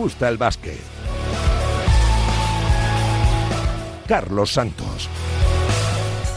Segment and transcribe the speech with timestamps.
[0.00, 0.80] gusta el básquet.
[4.06, 5.10] Carlos Santos.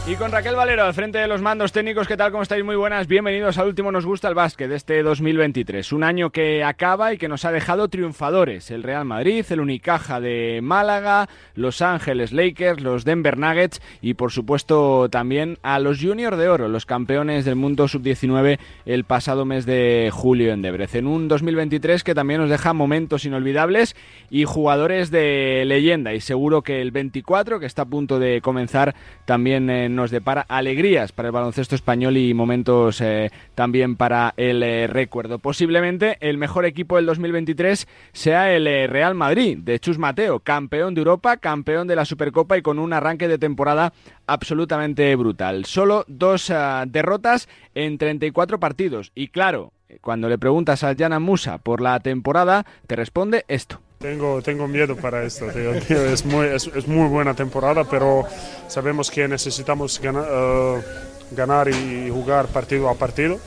[0.06, 2.30] Y con Raquel Valero al frente de los mandos técnicos, ¿qué tal?
[2.30, 2.62] ¿Cómo estáis?
[2.62, 3.06] Muy buenas.
[3.06, 5.94] Bienvenidos al último Nos gusta el básquet de este 2023.
[5.94, 8.70] Un año que acaba y que nos ha dejado triunfadores.
[8.70, 14.30] El Real Madrid, el Unicaja de Málaga, Los Ángeles Lakers, los Denver Nuggets y por
[14.30, 19.64] supuesto también a los Juniors de Oro, los campeones del mundo sub-19 el pasado mes
[19.64, 21.06] de julio en Debrecen.
[21.06, 23.96] En un 2023 que también nos deja momentos inolvidables
[24.28, 26.12] y jugadores de leyenda.
[26.12, 30.44] Y seguro que el 24, que está a punto de comenzar, también en nos depara
[30.48, 35.38] alegrías para el baloncesto español y momentos eh, también para el eh, recuerdo.
[35.38, 40.94] Posiblemente el mejor equipo del 2023 sea el eh, Real Madrid de Chus Mateo, campeón
[40.94, 43.92] de Europa, campeón de la Supercopa y con un arranque de temporada
[44.26, 45.64] absolutamente brutal.
[45.64, 46.52] Solo dos
[46.86, 52.66] derrotas en 34 partidos y claro, cuando le preguntas a Jana Musa por la temporada,
[52.86, 53.83] te responde esto.
[54.04, 58.26] Tengo, tengo miedo para esto, Es, muy, es, muy buena temporada, pero
[58.68, 60.82] sabemos que necesitamos eh,
[61.30, 63.38] ganar, y jugar partido a partido.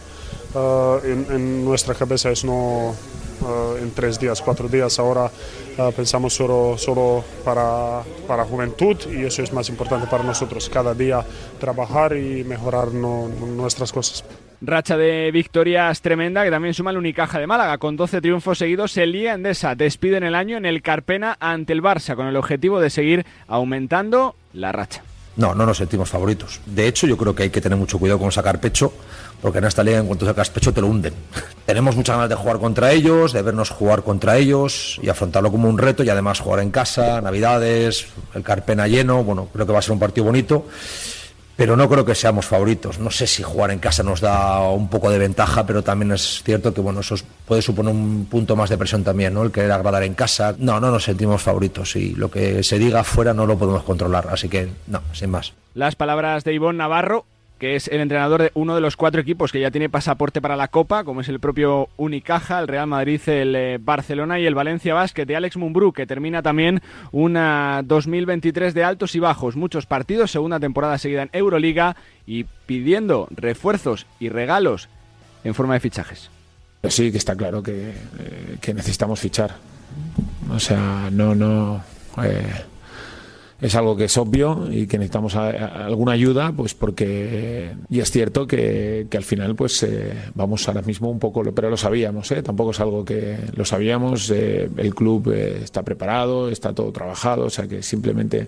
[0.55, 2.95] Eh, en, nuestra cabeza es no
[3.45, 4.97] eh, en tres días, cuatro días.
[4.97, 5.29] Ahora
[5.95, 10.67] pensamos solo, solo para, para juventud y eso es más importante para nosotros.
[10.69, 11.23] Cada día
[11.59, 14.23] trabajar y mejorar nuestras cosas.
[14.59, 17.77] Racha de victorias tremenda que también suma el Unicaja de Málaga.
[17.77, 21.83] Con 12 triunfos seguidos, el Lía Endesa despiden el año en el Carpena ante el
[21.83, 25.03] Barça con el objetivo de seguir aumentando la racha.
[25.35, 26.59] No, no nos sentimos favoritos.
[26.65, 28.91] De hecho, yo creo que hay que tener mucho cuidado con sacar pecho,
[29.39, 31.13] porque en esta liga, en cuanto sacas pecho, te lo hunden.
[31.67, 35.69] Tenemos muchas ganas de jugar contra ellos, de vernos jugar contra ellos y afrontarlo como
[35.69, 39.23] un reto y además jugar en casa, Navidades, el Carpena lleno.
[39.23, 40.65] Bueno, creo que va a ser un partido bonito
[41.57, 42.99] pero no creo que seamos favoritos.
[42.99, 46.41] No sé si jugar en casa nos da un poco de ventaja, pero también es
[46.45, 47.15] cierto que bueno, eso
[47.45, 49.43] puede suponer un punto más de presión también, ¿no?
[49.43, 50.55] El querer agradar en casa.
[50.59, 54.27] No, no nos sentimos favoritos y lo que se diga afuera no lo podemos controlar,
[54.31, 55.53] así que no, sin más.
[55.73, 57.25] Las palabras de Ivonne Navarro,
[57.59, 60.55] que es el entrenador de uno de los cuatro equipos que ya tiene pasaporte para
[60.55, 64.55] la Copa, como es el propio Unicaja, el Real Madrid, el eh, Barcelona y el
[64.55, 66.81] Valencia Basket de Alex Mumbrú, que termina también
[67.11, 71.95] una 2023 de altos y bajos, muchos partidos, segunda temporada seguida en Euroliga
[72.25, 74.89] y pidiendo refuerzos y regalos
[75.43, 76.29] en forma de fichajes.
[76.83, 77.89] Sí, que está claro que,
[78.19, 79.55] eh, que necesitamos fichar.
[80.49, 81.83] O sea, no, no.
[82.23, 82.41] Eh,
[83.59, 88.45] es algo que es obvio y que necesitamos alguna ayuda, pues porque y es cierto
[88.45, 92.43] que, al final pues eh, vamos ahora mismo un poco, pero lo sabíamos, ¿eh?
[92.43, 97.45] tampoco es algo que lo sabíamos, eh, el club eh, está preparado, está todo trabajado,
[97.45, 98.47] o sea que simplemente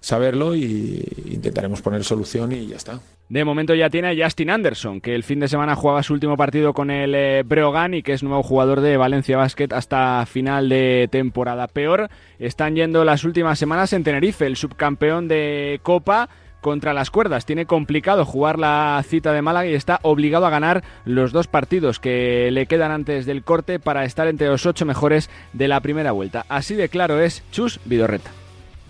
[0.00, 3.00] saberlo y intentaremos poner solución y ya está.
[3.28, 6.38] De momento ya tiene a Justin Anderson, que el fin de semana jugaba su último
[6.38, 10.70] partido con el eh, Breogán y que es nuevo jugador de Valencia Basket hasta final
[10.70, 11.68] de temporada.
[11.68, 12.08] Peor
[12.38, 16.30] están yendo las últimas semanas en Tenerife, el subcampeón de Copa
[16.62, 17.44] contra las cuerdas.
[17.44, 22.00] Tiene complicado jugar la cita de Málaga y está obligado a ganar los dos partidos
[22.00, 26.12] que le quedan antes del corte para estar entre los ocho mejores de la primera
[26.12, 26.46] vuelta.
[26.48, 28.30] Así de claro es Chus Vidorreta.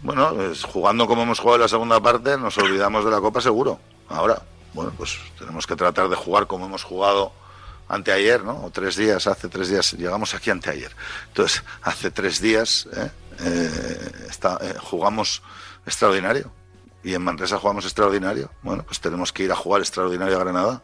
[0.04, 0.32] Bueno,
[0.72, 3.80] jugando como hemos jugado en la segunda parte, nos olvidamos de la Copa seguro.
[4.08, 4.42] Ahora,
[4.74, 7.32] bueno, pues tenemos que tratar de jugar como hemos jugado
[7.88, 8.64] anteayer, ¿no?
[8.64, 10.94] O tres días, hace tres días, llegamos aquí anteayer.
[11.28, 13.10] Entonces, hace tres días ¿eh?
[13.40, 15.42] Eh, está, eh, jugamos
[15.86, 16.52] extraordinario.
[17.02, 18.50] Y en Manresa jugamos extraordinario.
[18.62, 20.82] Bueno, pues tenemos que ir a jugar extraordinario a Granada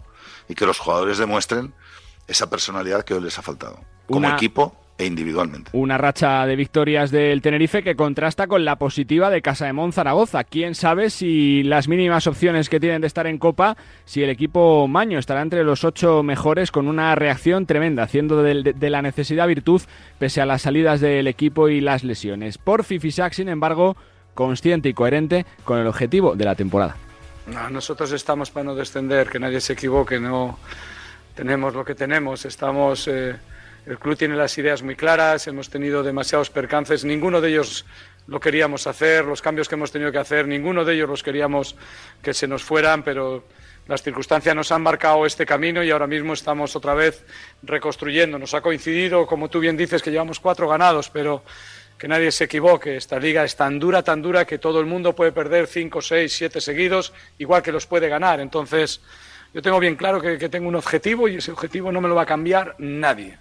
[0.49, 1.75] y que los jugadores demuestren
[2.27, 3.79] esa personalidad que hoy les ha faltado.
[4.07, 5.71] Como equipo e individualmente.
[5.73, 9.93] Una racha de victorias del Tenerife que contrasta con la positiva de Casa de Mon
[9.93, 10.45] Zaragoza.
[10.45, 14.87] Quién sabe si las mínimas opciones que tienen de estar en Copa, si el equipo
[14.87, 19.83] Maño estará entre los ocho mejores con una reacción tremenda, haciendo de, la necesidad virtud
[20.19, 22.59] pese a las salidas del equipo y las lesiones.
[22.59, 23.97] Por Fifisac, sin embargo,
[24.35, 26.97] consciente y coherente con el objetivo de la temporada.
[27.71, 30.59] nosotros estamos para no descender, que nadie se equivoque, no
[31.35, 33.09] tenemos lo que tenemos, estamos...
[33.09, 33.35] Eh,
[33.87, 37.85] el club tiene las ideas muy claras, hemos tenido demasiados percances, ninguno de ellos
[38.27, 41.77] lo queríamos hacer, los cambios que hemos tenido que hacer, ninguno de ellos los queríamos
[42.23, 43.45] que se nos fueran, pero
[43.87, 47.27] las circunstancias nos han marcado este camino y ahora mismo estamos otra vez
[47.63, 48.39] reconstruyendo.
[48.39, 51.43] Nos ha coincidido, como tú bien dices, que llevamos cuatro ganados, pero
[51.99, 52.97] que nadie se equivoque.
[52.97, 56.35] Esta liga es tan dura, tan dura que todo el mundo puede perder cinco, seis,
[56.35, 58.41] siete seguidos, igual que los puede ganar.
[58.41, 59.03] Entonces,
[59.53, 62.23] yo tengo bien claro que tengo un objetivo y ese objetivo no me lo va
[62.23, 63.37] a cambiar nadie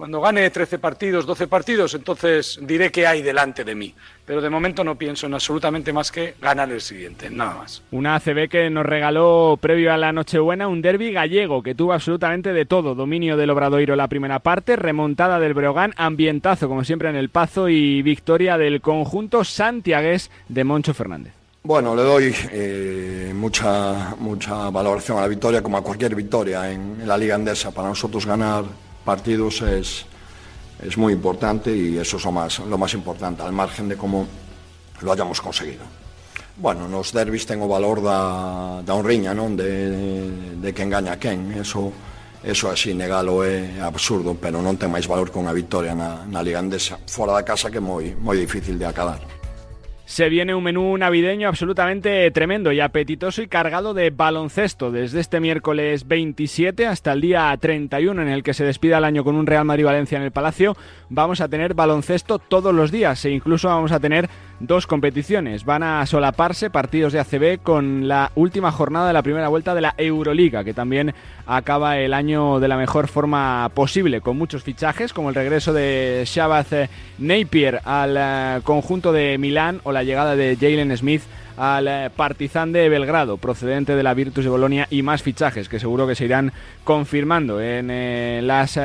[0.00, 3.94] Cuando gane 13 partidos, 12 partidos, entonces diré qué hay delante de mí.
[4.24, 7.82] Pero de momento no pienso en absolutamente más que ganar el siguiente, nada más.
[7.90, 12.54] Una ACB que nos regaló previo a la Nochebuena un derby gallego que tuvo absolutamente
[12.54, 12.94] de todo.
[12.94, 17.68] Dominio del Obradoiro la primera parte, remontada del Breogán, ambientazo como siempre en el Pazo
[17.68, 21.34] y victoria del conjunto santiagués de Moncho Fernández.
[21.62, 27.06] Bueno, le doy eh, mucha, mucha valoración a la victoria, como a cualquier victoria en,
[27.06, 27.70] la Liga Andesa.
[27.70, 28.64] Para nosotros ganar
[29.10, 30.06] partidos es,
[30.80, 34.24] es muy importante y eso es lo más, lo más importante, al margen de cómo
[35.00, 35.82] lo hayamos conseguido.
[36.56, 39.58] Bueno, nos derbis ten o valor da, da honriña, non?
[39.58, 41.90] De, de que engaña a quen, eso,
[42.44, 46.44] eso así negalo é absurdo, pero non ten máis valor que unha victoria na, na
[46.44, 49.39] Liga Andesa, fora da casa que é moi, moi difícil de acabar.
[50.10, 55.38] Se viene un menú navideño absolutamente tremendo y apetitoso y cargado de baloncesto desde este
[55.38, 59.46] miércoles 27 hasta el día 31 en el que se despida el año con un
[59.46, 60.76] Real Madrid-Valencia en el Palacio.
[61.10, 64.28] Vamos a tener baloncesto todos los días e incluso vamos a tener
[64.60, 65.64] dos competiciones.
[65.64, 69.80] Van a solaparse partidos de ACB con la última jornada de la primera vuelta de
[69.80, 71.14] la Euroliga, que también
[71.46, 76.22] acaba el año de la mejor forma posible, con muchos fichajes, como el regreso de
[76.26, 81.22] Shabazz Napier al eh, conjunto de Milán o la llegada de Jalen Smith
[81.56, 85.80] al eh, Partizan de Belgrado, procedente de la Virtus de Bolonia, y más fichajes que
[85.80, 86.52] seguro que se irán
[86.84, 88.78] confirmando en eh, las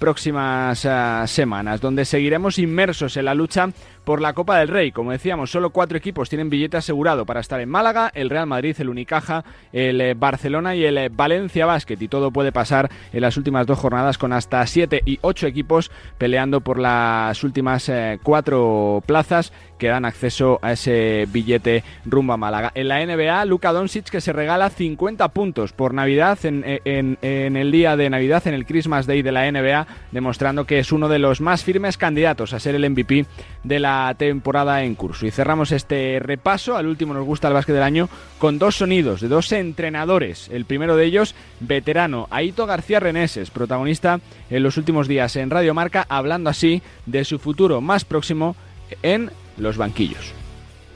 [0.00, 0.88] próximas
[1.30, 3.70] semanas, donde seguiremos inmersos en la lucha
[4.04, 4.92] por la Copa del Rey.
[4.92, 8.74] Como decíamos, solo cuatro equipos tienen billete asegurado para estar en Málaga, el Real Madrid,
[8.78, 11.96] el Unicaja, el eh, Barcelona y el eh, Valencia Basket.
[12.00, 15.90] Y todo puede pasar en las últimas dos jornadas con hasta siete y ocho equipos
[16.18, 22.36] peleando por las últimas eh, cuatro plazas que dan acceso a ese billete rumbo a
[22.36, 22.72] Málaga.
[22.74, 27.72] En la NBA, Luka Doncic que se regala 50 puntos por Navidad en, en, el
[27.72, 31.18] día de Navidad, en el Christmas Day de la NBA, demostrando que es uno de
[31.18, 33.26] los más firmes candidatos a ser el MVP
[33.64, 35.26] de la temporada en curso.
[35.26, 38.08] Y cerramos este repaso, al último nos gusta el básquet del año,
[38.38, 40.48] con dos sonidos de dos entrenadores.
[40.50, 44.20] El primero de ellos, veterano, Aito García Reneses, protagonista
[44.50, 48.56] en los últimos días en Radio Marca, hablando así de su futuro más próximo
[49.02, 50.34] en los banquillos.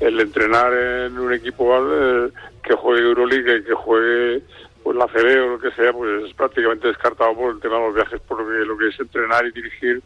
[0.01, 2.31] El entrenar en un equipo eh,
[2.63, 4.43] que juegue Euroliga y que juegue
[4.85, 7.87] pues la CB o lo que sea, pues es prácticamente descartado por el tema de
[7.87, 10.03] los viajes, porque lo que es entrenar y dirigir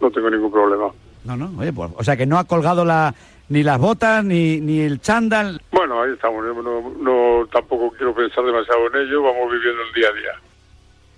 [0.00, 0.86] no tengo ningún problema.
[1.24, 3.12] No, no, oye, pues, o sea que no ha colgado la,
[3.48, 5.60] ni las botas ni, ni el chándal.
[5.72, 10.08] Bueno, ahí estamos, no, no, tampoco quiero pensar demasiado en ello, vamos viviendo el día
[10.08, 10.49] a día.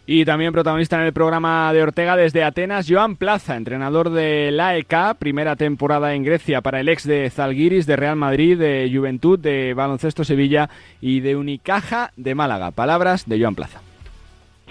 [0.05, 4.77] Y también protagonista en el programa de Ortega desde Atenas, Joan Plaza, entrenador de la
[4.77, 9.39] EK, primera temporada en Grecia para el ex de Zalgiris, de Real Madrid, de Juventud,
[9.39, 10.69] de Baloncesto Sevilla
[11.01, 12.73] y de Unicaja de Málaga.
[12.73, 13.81] Palabras de Joan Plaza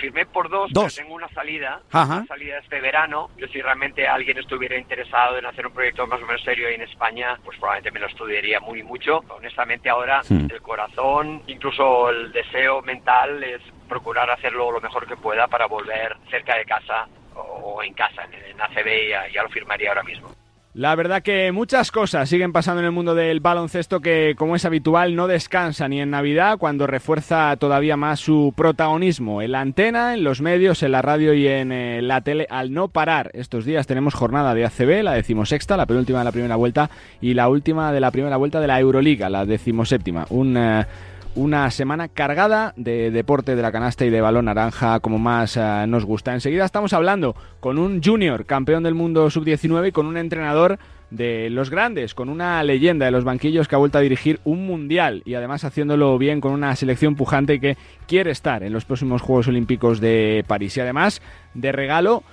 [0.01, 0.95] firmé por dos, dos.
[0.95, 3.29] tengo una salida, una salida este verano.
[3.37, 6.75] Yo si realmente alguien estuviera interesado en hacer un proyecto más o menos serio ahí
[6.75, 9.23] en España, pues probablemente me lo estudiaría muy mucho.
[9.29, 15.47] Honestamente ahora el corazón, incluso el deseo mental es procurar hacerlo lo mejor que pueda
[15.47, 20.29] para volver cerca de casa o en casa, en, ACB, ya lo firmaría ahora mismo.
[20.73, 24.63] La verdad que muchas cosas siguen pasando en el mundo del baloncesto que, como es
[24.63, 30.13] habitual, no descansa ni en Navidad, cuando refuerza todavía más su protagonismo en la antena,
[30.13, 33.31] en los medios, en la radio y en eh, la tele, al no parar.
[33.33, 36.89] Estos días tenemos jornada de ACB, la decimosexta, la penúltima de la primera vuelta,
[37.19, 40.25] y la última de la primera vuelta de la Euroliga, la decimoséptima.
[40.29, 40.55] Un...
[40.55, 40.85] Eh,
[41.35, 45.85] una semana cargada de deporte de la canasta y de balón naranja como más eh,
[45.87, 46.33] nos gusta.
[46.33, 50.77] Enseguida estamos hablando con un junior campeón del mundo sub-19 y con un entrenador
[51.09, 54.65] de los grandes, con una leyenda de los banquillos que ha vuelto a dirigir un
[54.65, 59.21] mundial y además haciéndolo bien con una selección pujante que quiere estar en los próximos
[59.21, 60.77] Juegos Olímpicos de París.
[60.77, 61.21] Y además,
[61.53, 62.23] de regalo,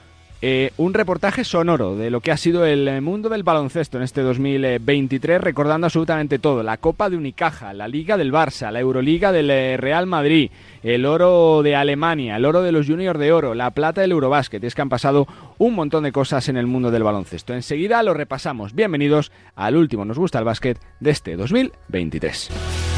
[0.40, 4.21] eh, un reportaje sonoro de lo que ha sido el mundo del baloncesto en este
[4.23, 9.50] 2023, recordando absolutamente todo, la Copa de Unicaja, la Liga del Barça, la Euroliga del
[9.50, 10.50] eh, Real Madrid,
[10.83, 14.62] el oro de Alemania, el oro de los Juniors de Oro, la plata del Eurobásquet,
[14.62, 15.26] es que han pasado
[15.59, 17.52] un montón de cosas en el mundo del baloncesto.
[17.54, 18.75] Enseguida lo repasamos.
[18.75, 22.97] Bienvenidos al último Nos gusta el básquet de este 2023.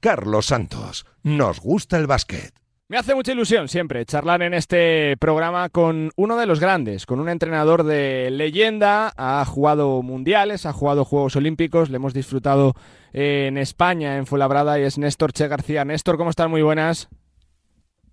[0.00, 1.04] Carlos Santos.
[1.22, 2.54] Nos gusta el básquet.
[2.88, 7.20] Me hace mucha ilusión siempre charlar en este programa con uno de los grandes, con
[7.20, 12.74] un entrenador de leyenda, ha jugado mundiales, ha jugado Juegos Olímpicos, le hemos disfrutado
[13.12, 15.84] en España, en Fuenlabrada, y es Néstor Che García.
[15.84, 16.48] Néstor, ¿cómo estás?
[16.48, 17.08] Muy buenas.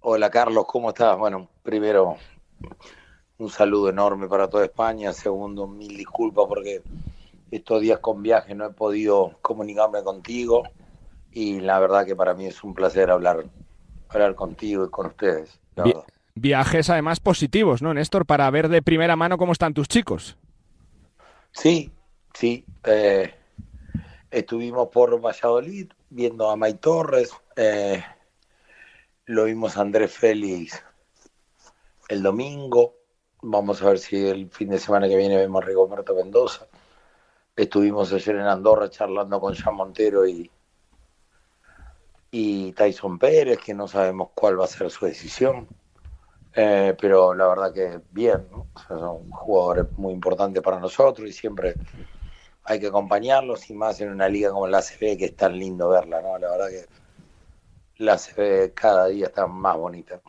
[0.02, 1.18] Hola Carlos, ¿cómo estás?
[1.18, 2.18] Bueno, primero
[3.38, 6.82] un saludo enorme para toda España, segundo mil disculpas porque
[7.50, 10.64] estos días con viaje no he podido comunicarme contigo
[11.38, 13.46] y la verdad que para mí es un placer hablar,
[14.10, 15.60] hablar contigo y con ustedes.
[16.34, 18.26] viajes además positivos, ¿no, Néstor?
[18.26, 20.36] Para ver de primera mano cómo están tus chicos.
[21.52, 21.92] Sí,
[22.34, 22.66] sí.
[22.86, 23.36] Eh,
[24.32, 27.30] estuvimos por Valladolid viendo a May Torres.
[27.56, 28.04] Eh,
[29.26, 30.84] lo vimos a Andrés Félix
[32.10, 32.96] el domingo.
[33.44, 36.66] Vamos a ver si el fin de semana que viene vemos a Rigoberto Mendoza.
[37.56, 40.50] Estuvimos ayer en Andorra charlando con Jean Montero y,
[42.32, 45.68] y Tyson Pérez, que no sabemos cuál va a ser su decisión.
[46.54, 48.48] Eh, pero la verdad que bien,
[48.88, 51.76] son jugadores muy importantes para nosotros y siempre
[52.64, 55.90] hay que acompañarlos y más en una liga como la ACB que es tan lindo
[55.90, 56.38] verla, ¿no?
[56.38, 56.86] La verdad que
[58.04, 60.20] la ACB cada día está más bonita.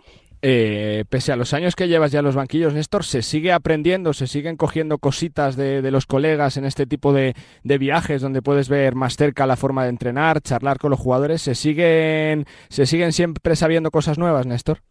[0.40, 4.12] Eh, pese a los años que llevas ya en los banquillos, Néstor, ¿se sigue aprendiendo,
[4.12, 8.95] se siguen cogiendo cositas de, los colegas en este tipo de, viajes donde puedes ver
[8.95, 11.42] más cerca la forma de entrenar, charlar con los jugadores?
[11.42, 14.83] ¿Se siguen, ¿Se siguen siempre sabiendo cosas nuevas, Néstor?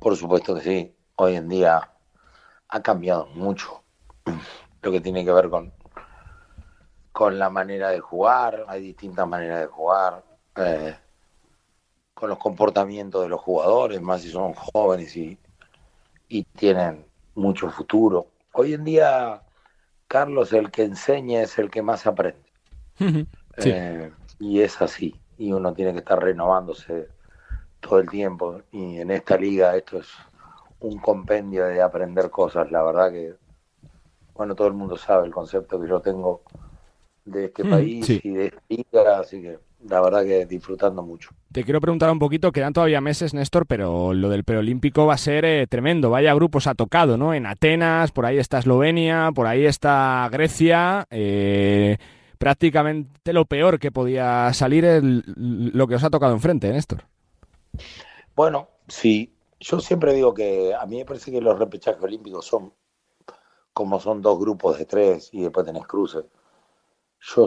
[0.00, 0.96] Por supuesto que sí.
[1.16, 1.90] Hoy en día
[2.68, 3.82] ha cambiado mucho
[4.82, 5.72] lo que tiene que ver con,
[7.12, 8.64] con la manera de jugar.
[8.66, 10.24] Hay distintas maneras de jugar.
[10.56, 10.96] Eh,
[12.22, 15.36] con los comportamientos de los jugadores, más si son jóvenes y,
[16.28, 18.28] y tienen mucho futuro.
[18.52, 19.42] Hoy en día,
[20.06, 22.38] Carlos, el que enseña es el que más aprende.
[23.56, 25.16] Eh, y es así.
[25.36, 27.08] Y uno tiene que estar renovándose
[27.80, 28.62] todo el tiempo.
[28.70, 30.06] Y en esta liga esto es
[30.78, 32.70] un compendio de aprender cosas.
[32.70, 33.34] La verdad que,
[34.34, 36.42] bueno, todo el mundo sabe el concepto que yo tengo
[37.24, 39.58] de este país y de esta liga, así que
[39.88, 41.30] la verdad que disfrutando mucho.
[41.50, 45.18] Te quiero preguntar un poquito, quedan todavía meses, Néstor, pero lo del preolímpico va a
[45.18, 46.10] ser eh, tremendo.
[46.10, 47.34] Vaya grupos ha tocado, ¿no?
[47.34, 51.06] En Atenas, por ahí está Eslovenia, por ahí está Grecia.
[51.10, 51.98] Eh,
[52.38, 57.04] prácticamente lo peor que podía salir es lo que os ha tocado enfrente, ¿eh, Néstor.
[58.34, 59.34] Bueno, sí.
[59.60, 62.72] Yo siempre digo que a mí me parece que los repechajes olímpicos son
[63.72, 66.24] como son dos grupos de tres y después tenés cruces.
[67.20, 67.46] Yo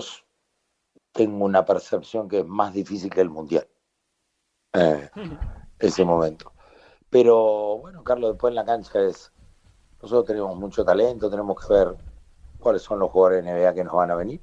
[1.15, 3.65] tengo una percepción que es más difícil que el mundial.
[4.73, 5.09] Eh,
[5.79, 6.51] ese momento.
[7.09, 9.31] Pero bueno, Carlos, después en la cancha es.
[10.01, 11.95] Nosotros tenemos mucho talento, tenemos que ver
[12.59, 14.41] cuáles son los jugadores de NBA que nos van a venir.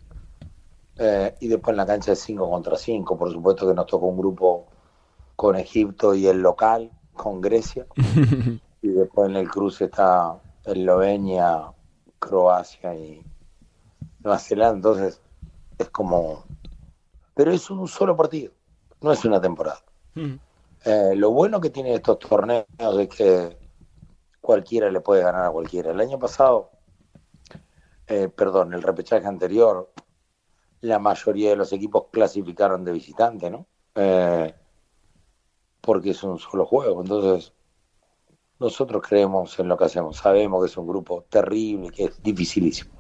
[0.97, 3.19] Eh, y después en la cancha es 5 contra 5.
[3.19, 4.67] Por supuesto que nos tocó un grupo
[5.37, 7.87] con Egipto y el local, con Grecia.
[8.83, 11.71] y después en el cruce está Eslovenia,
[12.19, 13.23] Croacia y
[14.21, 14.77] Nueva Zelanda.
[14.77, 15.21] Entonces
[15.79, 16.45] es como
[17.35, 18.53] pero es un solo partido,
[19.01, 19.83] no es una temporada.
[20.15, 20.35] Mm.
[20.85, 22.67] Eh, lo bueno que tiene estos torneos
[22.99, 23.57] es que
[24.41, 25.93] cualquiera le puede ganar a cualquiera.
[25.93, 26.71] El año pasado,
[28.07, 29.93] eh, perdón, el repechaje anterior,
[30.81, 33.67] la mayoría de los equipos clasificaron de visitante, ¿no?
[33.95, 34.53] Eh,
[35.81, 37.03] porque es un solo juego.
[37.03, 37.53] Entonces,
[38.59, 40.17] nosotros creemos en lo que hacemos.
[40.17, 42.93] Sabemos que es un grupo terrible, que es dificilísimo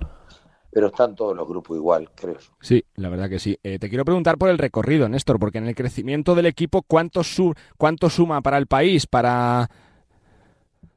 [0.72, 2.38] pero están todos los grupos igual, creo.
[2.60, 3.58] Sí, la verdad que sí.
[3.62, 7.20] Eh, te quiero preguntar por el recorrido, Néstor, porque en el crecimiento del equipo, ¿cuánto,
[7.76, 9.68] cuánto suma para el país, para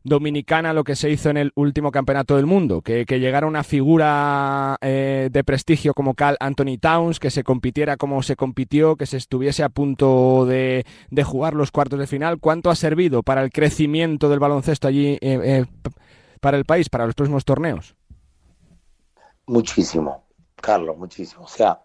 [0.05, 2.81] Dominicana, lo que se hizo en el último campeonato del mundo?
[2.81, 8.23] Que, llegara una figura eh, de prestigio como Cal Anthony Towns, que se compitiera como
[8.23, 10.85] se compitió, que se estuviese a punto de,
[11.25, 12.39] jugar los cuartos de final.
[12.39, 15.65] ¿Cuánto ha servido para el crecimiento del baloncesto allí, eh,
[16.39, 17.94] para el país, para los próximos torneos?
[19.47, 20.25] Muchísimo,
[20.55, 21.43] Carlos, muchísimo.
[21.43, 21.83] O sea,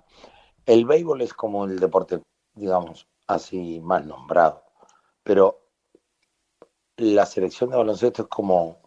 [0.67, 2.23] el béisbol es como el deporte,
[2.55, 4.65] digamos, así más nombrado,
[5.23, 5.61] pero
[6.97, 8.79] la selección de baloncesto es como,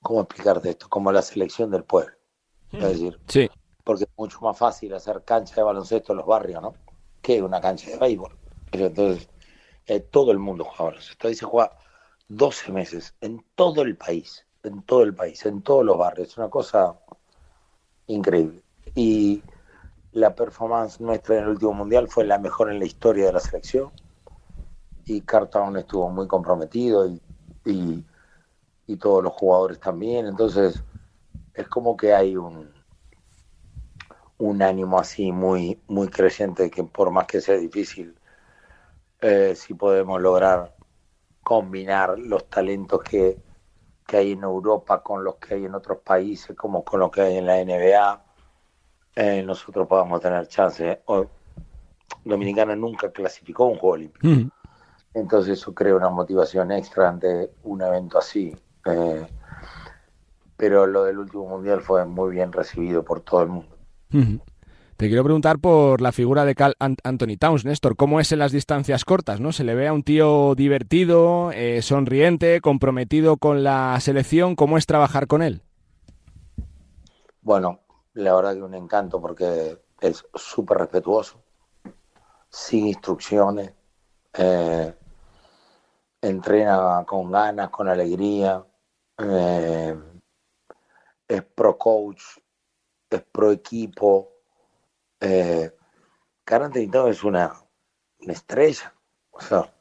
[0.00, 0.88] ¿cómo explicarte esto?
[0.88, 2.14] Como la selección del pueblo.
[2.72, 3.50] Es decir, sí.
[3.82, 6.74] porque es mucho más fácil hacer cancha de baloncesto en los barrios, ¿no?
[7.22, 8.36] Que una cancha de béisbol.
[8.70, 9.28] Pero entonces,
[9.86, 11.28] eh, todo el mundo juega baloncesto.
[11.28, 11.76] Ahí se juega
[12.28, 16.28] 12 meses en todo el país, en todo el país, en todos los barrios.
[16.28, 16.98] Es una cosa
[18.08, 18.62] increíble.
[18.94, 19.42] Y
[20.12, 23.40] la performance nuestra en el último mundial fue la mejor en la historia de la
[23.40, 23.92] selección.
[25.04, 27.22] Y Cartown estuvo muy comprometido y,
[27.64, 30.26] y, todos los jugadores también.
[30.26, 30.82] Entonces,
[31.54, 32.70] es como que hay un,
[34.38, 38.18] un ánimo así muy, muy creciente que por más que sea difícil,
[39.20, 40.76] eh, si podemos lograr
[41.42, 43.38] combinar los talentos que,
[44.08, 47.20] que hay en Europa con los que hay en otros países, como con los que
[47.20, 48.24] hay en la NBA,
[49.14, 51.02] eh, nosotros podamos tener chance.
[52.24, 54.50] Dominicana nunca clasificó un juego olímpico.
[55.12, 58.56] Entonces eso crea una motivación extra ante un evento así.
[58.86, 59.26] Eh,
[60.56, 63.76] pero lo del último mundial fue muy bien recibido por todo el mundo.
[64.98, 67.94] Te quiero preguntar por la figura de Anthony Towns, Néstor.
[67.94, 69.38] ¿Cómo es en las distancias cortas?
[69.38, 69.52] ¿no?
[69.52, 74.56] Se le ve a un tío divertido, eh, sonriente, comprometido con la selección.
[74.56, 75.62] ¿Cómo es trabajar con él?
[77.42, 77.78] Bueno,
[78.14, 81.44] la verdad que un encanto porque es súper respetuoso,
[82.50, 83.72] sin instrucciones,
[84.32, 84.92] eh,
[86.20, 88.66] entrena con ganas, con alegría,
[89.16, 89.96] eh,
[91.28, 92.20] es pro coach,
[93.08, 94.37] es pro equipo
[95.20, 95.72] eh,
[97.08, 97.52] es una,
[98.20, 98.94] estrella.
[99.30, 99.72] O sea,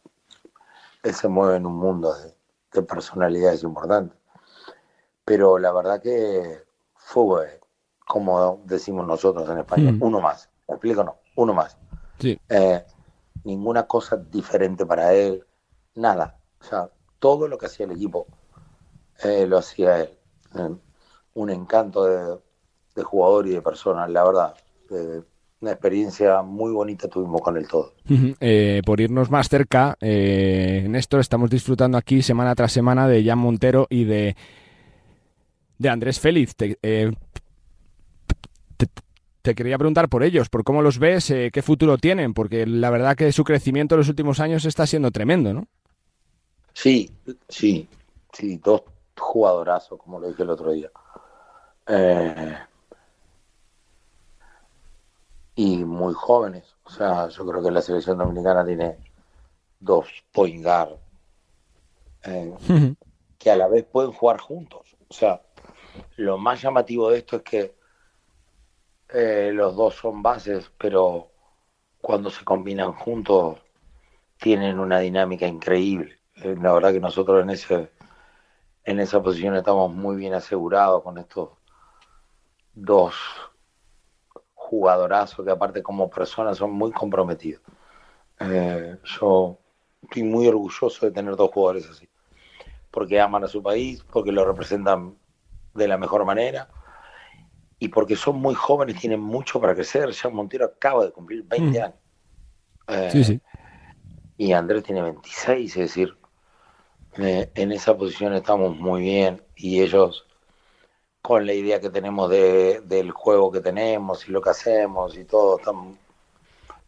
[1.04, 4.16] él se mueve en un mundo de, personalidades importantes.
[5.26, 6.64] Pero la verdad que
[6.96, 7.60] fue,
[8.06, 10.04] como decimos nosotros en España, mm.
[10.04, 10.50] uno más.
[10.68, 11.04] ¿Me explico?
[11.04, 11.78] No, uno más.
[12.50, 12.86] Eh,
[13.44, 15.46] ninguna cosa diferente para él,
[15.96, 16.40] nada.
[16.62, 16.90] O sea,
[17.20, 18.28] todo lo que hacía el equipo
[19.24, 20.20] eh, lo hacía él.
[20.56, 20.76] Eh,
[21.34, 22.40] un encanto de,
[22.96, 24.56] de jugador y de persona, la verdad.
[24.92, 25.22] Eh,
[25.60, 27.94] una experiencia muy bonita tuvimos con el todo.
[28.40, 33.40] Eh, por irnos más cerca, eh, Néstor, estamos disfrutando aquí semana tras semana de Jan
[33.40, 34.36] Montero y de,
[35.80, 36.56] de Andrés Félix.
[36.56, 36.78] Te,
[39.42, 43.16] te, quería preguntar por ellos, por cómo los ves, qué futuro tienen, porque la verdad
[43.16, 45.68] que su crecimiento en los últimos años está siendo tremendo, ¿no?
[46.74, 47.10] Sí,
[47.50, 47.88] sí,
[48.32, 48.84] sí, dos
[49.18, 50.92] jugadorazos, como lo dije el otro día.
[51.88, 52.58] Eh,
[55.58, 56.76] y muy jóvenes.
[56.84, 58.96] O sea, yo creo que la selección dominicana tiene
[59.80, 60.98] dos point guard
[62.24, 62.54] eh,
[63.40, 64.96] que a la vez pueden jugar juntos.
[65.10, 65.42] O sea,
[66.18, 67.76] lo más llamativo de esto es que
[69.10, 71.32] eh, los dos son bases, pero
[72.02, 73.58] cuando se combinan juntos
[74.40, 76.20] tienen una dinámica increíble.
[76.36, 77.92] Eh, la verdad que nosotros en ese
[78.84, 81.50] en esa posición estamos muy bien asegurados con estos
[82.76, 83.16] dos
[84.68, 87.62] jugadorazo que aparte como personas son muy comprometidos.
[88.40, 89.58] Eh, yo
[90.04, 92.08] estoy muy orgulloso de tener dos jugadores así,
[92.92, 95.16] porque aman a su país, porque lo representan
[95.74, 96.68] de la mejor manera
[97.80, 100.12] y porque son muy jóvenes, tienen mucho para crecer.
[100.12, 101.84] Jean Montero acaba de cumplir 20 mm.
[101.84, 101.96] años.
[102.90, 103.40] Eh,
[104.38, 106.18] y Andrés tiene 26, es decir,
[107.18, 110.27] eh, en esa posición estamos muy bien y ellos
[111.28, 115.26] con la idea que tenemos de, del juego que tenemos y lo que hacemos y
[115.26, 115.98] todo tan,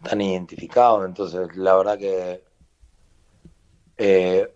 [0.01, 1.05] tan identificado.
[1.05, 2.41] Entonces, la verdad que
[3.97, 4.49] eh,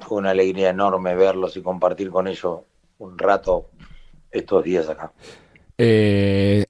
[0.00, 2.60] fue una alegría enorme verlos y compartir con ellos
[3.00, 3.66] un rato
[4.30, 5.12] estos días acá.
[5.76, 6.64] Eh,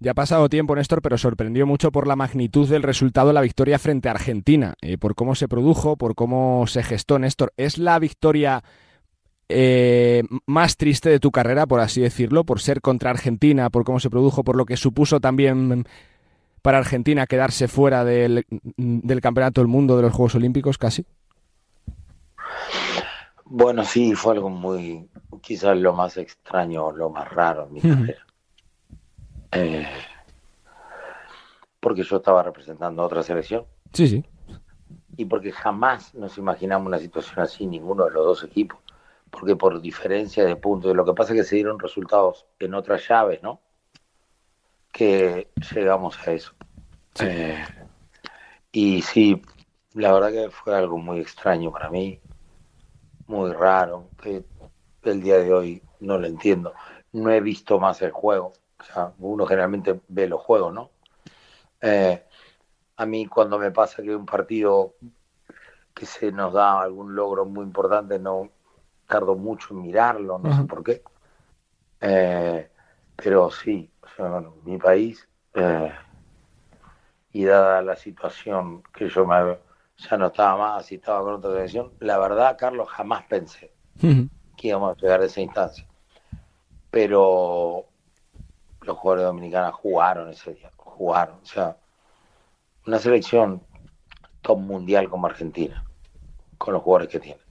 [0.00, 3.42] ya ha pasado tiempo, Néstor, pero sorprendió mucho por la magnitud del resultado de la
[3.42, 7.52] victoria frente a Argentina, eh, por cómo se produjo, por cómo se gestó, Néstor.
[7.58, 8.64] ¿Es la victoria
[9.54, 14.00] eh, más triste de tu carrera, por así decirlo, por ser contra Argentina, por cómo
[14.00, 15.86] se produjo, por lo que supuso también
[16.62, 18.46] para Argentina quedarse fuera del,
[19.20, 21.04] Campeonato del Mundo de los Juegos Olímpicos casi?
[23.44, 25.08] Bueno, sí, fue algo muy,
[25.40, 28.26] quizás lo más extraño, lo más raro en mi carrera.
[29.50, 29.86] Eh,
[31.78, 33.64] porque yo estaba representando a otra selección.
[33.92, 34.24] Sí, sí.
[35.16, 38.78] Y porque jamás nos imaginamos una situación así, ninguno de los dos equipos
[39.32, 43.08] porque por diferencia de puntos, lo que pasa es que se dieron resultados en otras
[43.08, 43.62] llaves, ¿no?
[44.92, 46.52] Que llegamos a eso.
[47.18, 47.64] Eh,
[48.70, 49.42] y sí,
[49.94, 52.20] la verdad que fue algo muy extraño para mí,
[53.26, 54.44] muy raro, que
[55.04, 56.74] el día de hoy no lo entiendo.
[57.12, 60.90] No he visto más el juego, o sea, uno generalmente ve los juegos, ¿no?
[61.80, 62.22] Eh,
[62.96, 64.94] a mí cuando me pasa que un partido
[65.94, 68.50] que se nos da algún logro muy importante, no,
[69.12, 71.02] tardo mucho en mirarlo, no sé por qué.
[72.00, 72.70] Eh,
[73.14, 73.90] pero sí,
[74.64, 75.92] mi país, eh,
[77.32, 79.58] y dada la situación que yo me,
[79.98, 83.72] ya no estaba más y estaba con otra televisión, la verdad, Carlos, jamás pensé
[84.56, 85.86] que íbamos a llegar a esa instancia.
[86.90, 87.84] Pero
[88.80, 91.36] los jugadores dominicanos jugaron ese día, jugaron.
[91.42, 91.76] O sea,
[92.86, 93.62] una selección
[94.40, 95.84] top mundial como Argentina,
[96.58, 97.41] con los jugadores que tiene.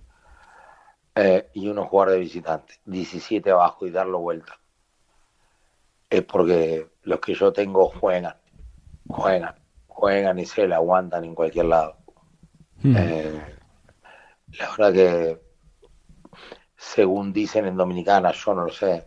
[1.16, 4.58] Eh, y uno jugar de visitante, 17 abajo y darlo vuelta.
[6.10, 8.36] Es porque los que yo tengo juegan,
[9.08, 9.56] juegan,
[9.88, 11.98] juegan y se la aguantan en cualquier lado.
[12.82, 12.96] Hmm.
[12.98, 13.42] Eh,
[14.60, 15.42] la verdad que,
[16.78, 19.06] según dicen en Dominicana, yo no lo sé,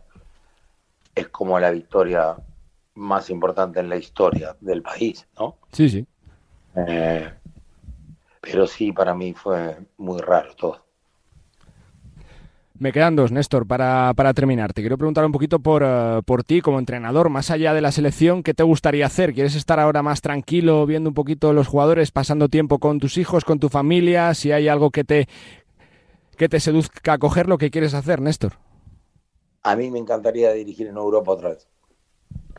[1.15, 2.37] es como la victoria
[2.95, 5.57] más importante en la historia del país, ¿no?
[5.73, 6.07] Sí, sí.
[6.77, 7.33] Eh,
[8.41, 10.84] pero sí, para mí fue muy raro todo.
[12.77, 14.73] Me quedan dos, Néstor, para, para terminar.
[14.73, 17.93] Te quiero preguntar un poquito por, eh, por ti como entrenador, más allá de la
[17.93, 19.33] selección, ¿qué te gustaría hacer?
[19.33, 23.45] ¿Quieres estar ahora más tranquilo, viendo un poquito los jugadores, pasando tiempo con tus hijos,
[23.45, 24.35] con tu familia?
[24.35, 25.29] Si hay algo que te,
[26.37, 28.55] que te seduzca a coger lo que quieres hacer, Néstor.
[29.63, 31.69] A mí me encantaría dirigir en Europa otra vez.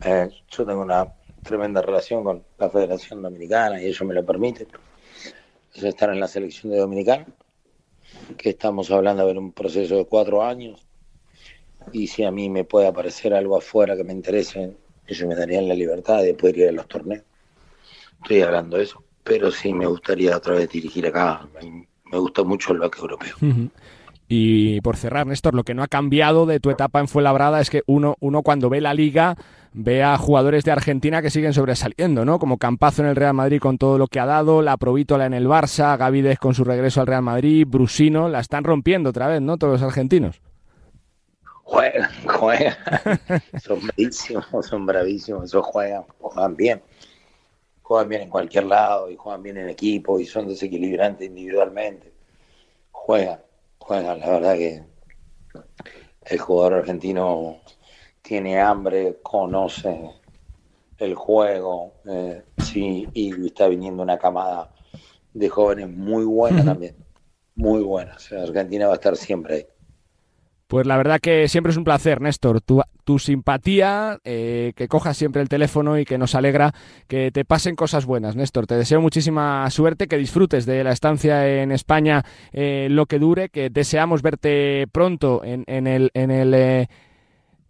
[0.02, 1.08] Eh, yo tengo una
[1.44, 4.66] tremenda relación con la Federación Dominicana y eso me lo permite.
[5.74, 7.26] Es estar en la selección de Dominicana
[8.38, 10.86] que estamos hablando de un proceso de cuatro años
[11.92, 14.76] y si a mí me puede aparecer algo afuera que me interese,
[15.08, 17.24] eso me daría la libertad de poder ir a los torneos.
[18.22, 21.48] Estoy hablando de eso, pero sí me gustaría otra vez dirigir acá.
[22.06, 23.36] Me gusta mucho el back europeo.
[24.28, 27.70] Y por cerrar, Néstor, lo que no ha cambiado de tu etapa en Fuenlabrada es
[27.70, 29.36] que uno, uno cuando ve la liga
[29.72, 32.40] ve a jugadores de Argentina que siguen sobresaliendo, ¿no?
[32.40, 35.34] Como Campazo en el Real Madrid con todo lo que ha dado, la Provítola en
[35.34, 39.42] el Barça, Gavides con su regreso al Real Madrid, Brusino, la están rompiendo otra vez,
[39.42, 39.58] ¿no?
[39.58, 40.42] Todos los argentinos.
[41.64, 42.76] Juegan, juegan.
[43.62, 46.82] son bravísimos, son bravísimos, esos juegan, juegan bien.
[47.82, 52.14] Juegan bien en cualquier lado y juegan bien en equipo y son desequilibrantes individualmente.
[52.92, 53.40] Juegan
[53.88, 54.84] bueno, la verdad que
[56.26, 57.62] el jugador argentino
[58.22, 60.12] tiene hambre, conoce
[60.98, 64.74] el juego, eh, sí, y está viniendo una camada
[65.34, 66.96] de jóvenes muy buena también,
[67.56, 68.18] muy buena.
[68.32, 69.66] Argentina va a estar siempre ahí.
[70.76, 72.60] Pues la verdad que siempre es un placer, Néstor.
[72.60, 76.74] Tu, tu simpatía, eh, que cojas siempre el teléfono y que nos alegra
[77.08, 78.68] que te pasen cosas buenas, Néstor.
[78.68, 83.48] Te deseo muchísima suerte, que disfrutes de la estancia en España eh, lo que dure,
[83.48, 86.88] que deseamos verte pronto en, el, en el eh,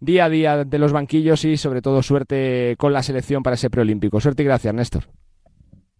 [0.00, 3.70] día a día de los banquillos y sobre todo suerte con la selección para ese
[3.70, 4.20] preolímpico.
[4.20, 5.04] Suerte y gracias, Néstor.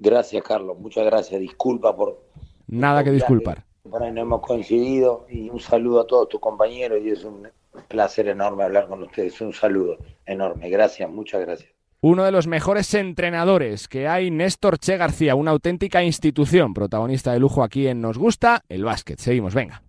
[0.01, 0.77] Gracias, Carlos.
[0.77, 1.41] Muchas gracias.
[1.41, 2.27] Disculpa por...
[2.67, 6.99] Nada que disculpar por ahí no hemos coincidido y un saludo a todos tus compañeros
[7.03, 7.49] y es un
[7.89, 9.41] placer enorme hablar con ustedes.
[9.41, 10.69] Un saludo enorme.
[10.71, 11.71] Gracias, muchas gracias.
[12.01, 17.41] Uno de los mejores entrenadores que hay, Néstor Che García, una auténtica institución, protagonista de
[17.41, 19.19] lujo aquí en Nos Gusta el Básquet.
[19.19, 19.83] Seguimos, venga.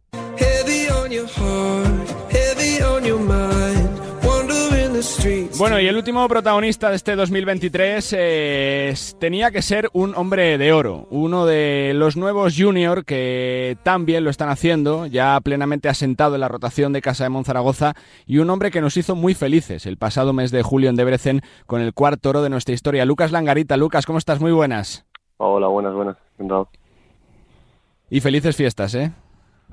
[5.57, 10.71] Bueno, y el último protagonista de este 2023 eh, tenía que ser un hombre de
[10.71, 16.41] oro, uno de los nuevos junior que también lo están haciendo, ya plenamente asentado en
[16.41, 17.93] la rotación de Casa de Monzaragoza,
[18.25, 21.41] y un hombre que nos hizo muy felices el pasado mes de julio en Debrecen
[21.65, 23.05] con el cuarto oro de nuestra historia.
[23.05, 24.39] Lucas Langarita, Lucas, ¿cómo estás?
[24.39, 25.05] Muy buenas.
[25.37, 26.17] Hola, buenas, buenas.
[28.09, 29.11] Y felices fiestas, ¿eh?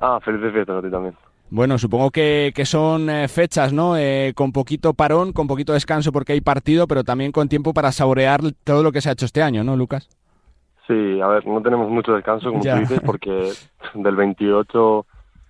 [0.01, 1.14] Ah, felices fiestas a ti también.
[1.54, 3.96] Bueno, supongo que, son eh, fechas, ¿no?
[3.96, 7.92] Eh, con poquito parón, con poquito descanso porque hay partido, pero también con tiempo para
[7.92, 10.08] saborear todo lo que se ha hecho este año, ¿no, Lucas?
[10.88, 13.52] Sí, a ver, no tenemos mucho descanso, como tú dices, porque
[13.94, 15.06] del 28,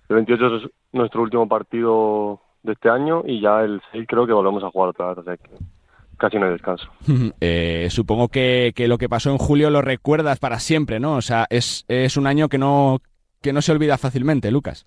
[0.09, 4.33] el 28 es nuestro último partido de este año y ya el 6 creo que
[4.33, 5.49] volvemos a jugar otra vez, o sea que
[6.17, 6.87] casi no hay descanso.
[7.41, 11.15] Eh, supongo que, que, lo que pasó en julio lo recuerdas para siempre, ¿no?
[11.15, 12.99] O sea, es, es un año que no,
[13.41, 14.85] que no se olvida fácilmente, Lucas.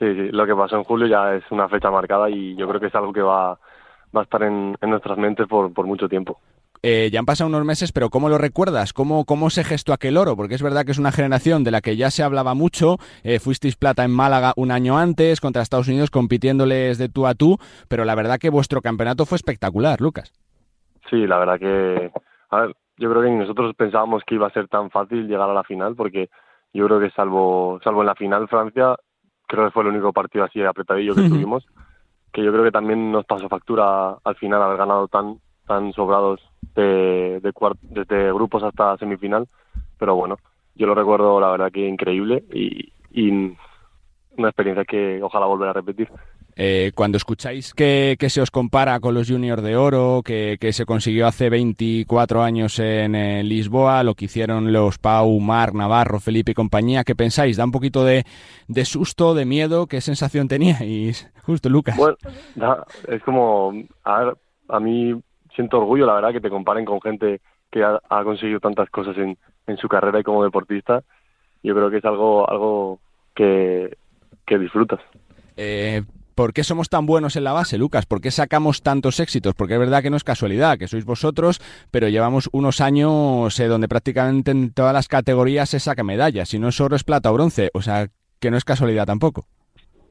[0.00, 2.80] Sí, sí, lo que pasó en julio ya es una fecha marcada y yo creo
[2.80, 3.58] que es algo que va,
[4.16, 6.40] va a estar en, nuestras mentes por, por mucho tiempo.
[6.82, 8.94] Eh, ya han pasado unos meses, pero ¿cómo lo recuerdas?
[8.94, 10.36] ¿Cómo, ¿Cómo se gestó aquel oro?
[10.36, 12.96] Porque es verdad que es una generación de la que ya se hablaba mucho.
[13.22, 17.34] Eh, fuisteis plata en Málaga un año antes contra Estados Unidos compitiéndoles de tú a
[17.34, 20.32] tú, pero la verdad que vuestro campeonato fue espectacular, Lucas.
[21.10, 22.10] Sí, la verdad que,
[22.48, 25.54] a ver, yo creo que nosotros pensábamos que iba a ser tan fácil llegar a
[25.54, 26.30] la final porque
[26.72, 28.96] yo creo que salvo, salvo en la final Francia,
[29.50, 31.66] creo que fue el único partido así apretadillo que tuvimos,
[32.32, 36.40] que yo creo que también nos pasó factura al final haber ganado tan tan sobrados
[36.74, 39.46] de, de desde grupos hasta semifinal,
[39.98, 40.38] pero bueno,
[40.74, 43.56] yo lo recuerdo la verdad que increíble y, y
[44.36, 46.08] una experiencia que ojalá volver a repetir.
[46.56, 51.26] Eh, cuando escucháis que, se os compara con los Juniors de Oro, que, se consiguió
[51.26, 56.54] hace 24 años en eh, Lisboa, lo que hicieron los Pau, Marc, Navarro, Felipe y
[56.54, 57.56] compañía, ¿qué pensáis?
[57.56, 58.24] ¿Da un poquito de,
[58.84, 59.86] susto, de miedo?
[59.86, 61.30] ¿Qué sensación teníais?
[61.42, 61.96] Justo, Lucas.
[61.96, 62.16] Bueno,
[63.08, 63.72] es como,
[64.04, 64.32] a,
[64.68, 65.14] a mí
[65.54, 69.38] siento orgullo, la verdad, que te comparen con gente que ha, conseguido tantas cosas en,
[69.66, 71.02] en su carrera y como deportista.
[71.62, 72.98] Yo creo que es algo, algo
[73.34, 73.96] que,
[74.46, 75.00] que disfrutas.
[75.56, 76.02] Eh,
[76.40, 78.06] ¿Por qué somos tan buenos en la base, Lucas?
[78.06, 79.52] ¿Por qué sacamos tantos éxitos?
[79.52, 83.66] Porque es verdad que no es casualidad, que sois vosotros, pero llevamos unos años eh,
[83.66, 86.48] donde prácticamente en todas las categorías se saca medallas.
[86.48, 87.68] Si no es oro, es plata o bronce.
[87.74, 88.06] O sea,
[88.40, 89.44] que no es casualidad tampoco.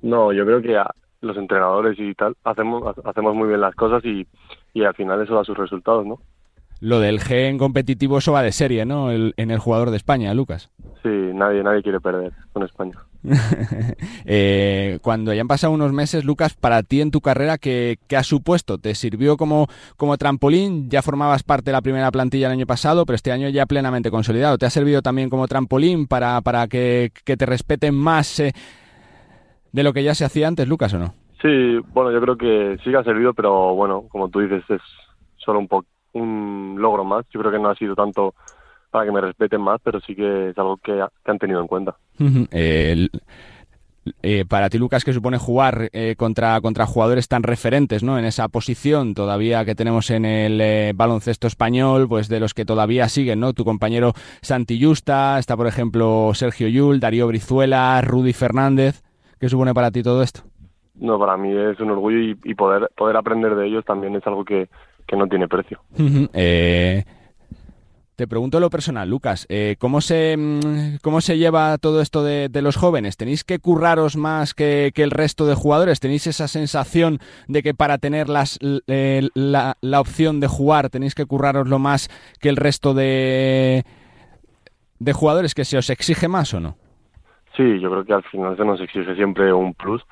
[0.04, 0.80] No, yo creo que
[1.22, 4.28] los entrenadores y tal hacemos, hacemos muy bien las cosas y,
[4.76, 6.20] y al final eso da sus resultados, ¿no?
[6.80, 9.12] lo del gen competitivo eso va de serie, ¿no?
[9.12, 10.70] en el jugador de España, Lucas.
[11.02, 12.94] Sí, nadie, nadie quiere perder con España.
[14.26, 18.24] eh, cuando ya han pasado unos meses, Lucas, para ti en tu carrera, ¿qué, ha
[18.24, 18.78] supuesto?
[18.78, 20.90] ¿Te sirvió como, como trampolín?
[20.90, 24.12] Ya formabas parte de la primera plantilla el año pasado, pero este año ya plenamente
[24.12, 24.58] consolidado.
[24.58, 28.54] ¿Te ha servido también como trampolín para, para que, te respeten más eh,
[29.72, 31.14] de lo que ya se hacía antes, Lucas, o no?
[31.42, 34.82] Sí, bueno, yo creo que sí que ha servido, pero bueno, como tú dices, es
[35.38, 37.26] solo un, poco un logro más.
[37.32, 38.34] Yo creo que no ha sido tanto
[38.90, 41.96] para que me respeten más, pero sí que es algo que, han tenido en cuenta.
[44.24, 48.18] Eh, para ti, Lucas, ¿qué supone jugar eh, contra, contra jugadores tan referentes ¿no?
[48.18, 52.66] en esa posición todavía que tenemos en el eh, baloncesto español, pues de los que
[52.66, 53.54] todavía siguen, ¿no?
[53.54, 59.04] Tu compañero Santi Justa, está por ejemplo Sergio Yul, Darío Brizuela, Rudy Fernández.
[59.40, 60.42] ¿Qué supone para ti todo esto?
[60.96, 64.44] No, para mí es un orgullo y, poder, poder aprender de ellos también es algo
[64.44, 64.68] que,
[65.08, 65.80] que no tiene precio.
[66.34, 67.06] eh,
[68.20, 72.50] te pregunto lo personal, Lucas, eh, ¿cómo, se, mm, ¿cómo se lleva todo esto de,
[72.62, 73.16] los jóvenes?
[73.16, 76.02] ¿Tenéis que curraros más que, el resto de jugadores?
[76.02, 81.80] ¿Tenéis esa sensación de que para tener las, la, opción de jugar tenéis que curraroslo
[81.80, 82.10] más
[82.42, 83.86] que el resto de,
[85.00, 85.56] de jugadores?
[85.56, 86.76] ¿Que se os exige más o no?
[87.56, 90.04] Sí, yo creo que al final se nos exige siempre un plus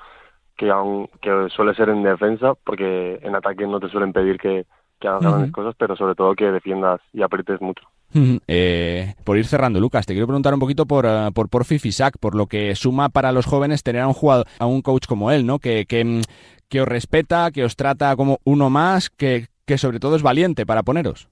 [0.55, 4.65] que, aun, que suele ser en defensa, porque en ataque no te suelen pedir que,
[5.01, 7.83] hagas grandes cosas, pero sobre todo que defiendas y aprietes mucho.
[8.47, 12.35] Eh, por ir cerrando, Lucas, te quiero preguntar un poquito por, uh, por Fisac, por
[12.35, 15.45] lo que suma para los jóvenes tener a un jugador, a un coach como él,
[15.45, 15.59] ¿no?
[15.59, 16.21] Que, que, mm,
[16.69, 20.65] que os respeta, que os trata como uno más, que, que sobre todo es valiente
[20.65, 21.29] para poneros.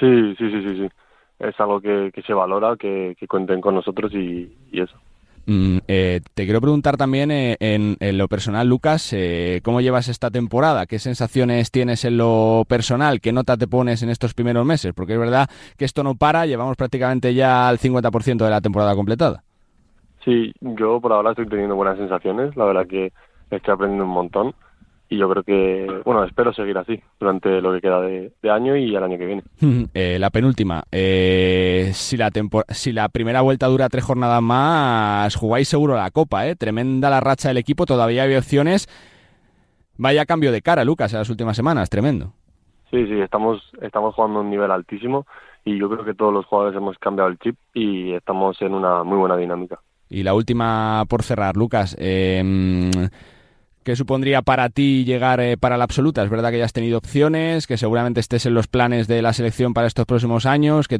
[0.00, 0.88] Sí, sí, sí, sí, sí.
[1.38, 4.98] Es algo que, que se valora, que, que cuenten con nosotros y eso.
[5.46, 10.30] Mm, eh, te quiero preguntar también eh, en, lo personal, Lucas, eh, ¿cómo llevas esta
[10.30, 10.86] temporada?
[10.86, 13.20] ¿Qué sensaciones tienes en lo personal?
[13.20, 14.92] ¿Qué nota te pones en estos primeros meses?
[14.94, 18.94] Porque es verdad que esto no para, llevamos prácticamente ya al 50% de la temporada
[18.94, 19.42] completada.
[20.24, 23.12] Sí, yo por ahora estoy teniendo buenas sensaciones, la verdad que
[23.50, 24.54] estoy aprendiendo un montón
[25.12, 28.96] y yo creo que, bueno, espero seguir así durante lo que queda de, año y
[28.96, 29.42] el año que viene.
[29.94, 32.30] Eh, la penúltima, eh, si, la
[32.68, 36.56] si la primera vuelta dura tres jornadas más, jugáis seguro la Copa, ¿eh?
[36.56, 38.88] Tremenda la racha del equipo, todavía hay opciones.
[39.98, 42.32] Vaya cambio de cara, Lucas, en las últimas semanas, tremendo.
[42.90, 45.26] Sí, sí, estamos, estamos jugando a un nivel altísimo
[45.64, 49.04] y yo creo que todos los jugadores hemos cambiado el chip y estamos en una
[49.04, 49.78] muy buena dinámica.
[50.08, 51.96] Y la última por cerrar, Lucas.
[51.98, 52.90] Eh,
[53.84, 56.22] ¿Qué supondría para ti llegar eh, para la absoluta?
[56.22, 59.32] Es verdad que ya has tenido opciones, que seguramente estés en los planes de la
[59.32, 60.98] selección para estos próximos años, que,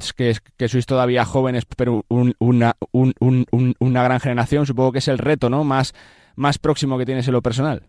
[0.56, 4.66] que, sois todavía jóvenes, pero una, una gran generación.
[4.66, 5.62] Supongo que es el reto ¿no?
[5.62, 5.94] más,
[6.34, 7.82] más próximo que tienes en lo personal.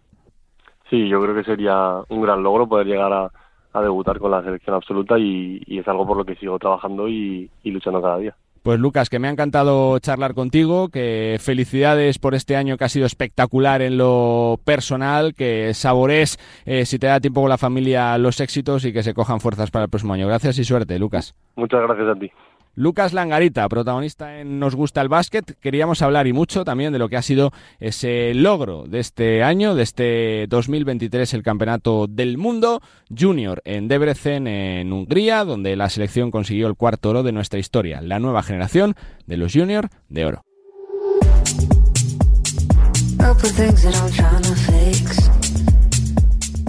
[0.92, 4.76] Sí, yo creo que sería un gran logro poder llegar a, debutar con la selección
[4.76, 8.36] absoluta y, es algo por lo que sigo trabajando y luchando cada día.
[8.64, 12.90] Pues Lucas, que me ha encantado charlar contigo, que felicidades por este año que ha
[12.90, 18.18] sido espectacular en lo personal, que sabores, eh, si te da tiempo con la familia,
[18.18, 20.28] los éxitos y que se cojan fuerzas para el próximo año.
[20.28, 21.36] Gracias y suerte, Lucas.
[21.58, 22.32] Muchas gracias a ti.
[22.76, 27.08] Lucas Langarita, protagonista en Nos gusta el básquet, queríamos hablar y mucho también de lo
[27.08, 32.82] que ha sido ese logro de este año, de este 2023, el Campeonato del Mundo
[33.16, 38.02] Junior en Debrecen, en Hungría, donde la selección consiguió el cuarto oro de nuestra historia,
[38.02, 38.96] la nueva generación
[39.28, 40.44] de los Junior de oro.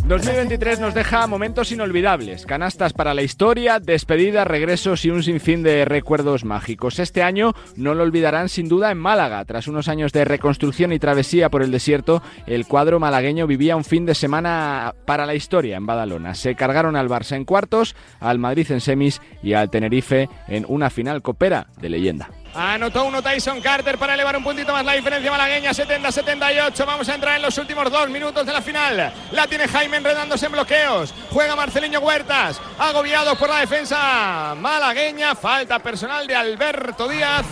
[0.07, 5.87] 2023 nos deja momentos inolvidables, canastas para la historia, despedidas, regresos y un sinfín de
[5.87, 6.99] recuerdos mágicos.
[6.99, 9.43] Este año no lo olvidarán sin duda en Málaga.
[9.47, 13.85] Tras unos años de reconstrucción y travesía por el desierto, el cuadro malagueño vivía un
[13.85, 16.35] fin de semana para la historia en Badalona.
[16.35, 20.91] Se cargaron al Barça en cuartos, al Madrid en semis y al Tenerife en una
[20.91, 22.29] final copera de leyenda.
[22.55, 26.87] Anotó uno Tyson Carter para elevar un puntito más la diferencia malagueña, 70-78.
[26.87, 29.13] Vamos a entrar en los últimos dos minutos de la final.
[29.33, 31.13] La tiene Jaime enredándose en bloqueos.
[31.31, 35.35] Juega Marceliño Huertas, agobiado por la defensa malagueña.
[35.35, 37.45] Falta personal de Alberto Díaz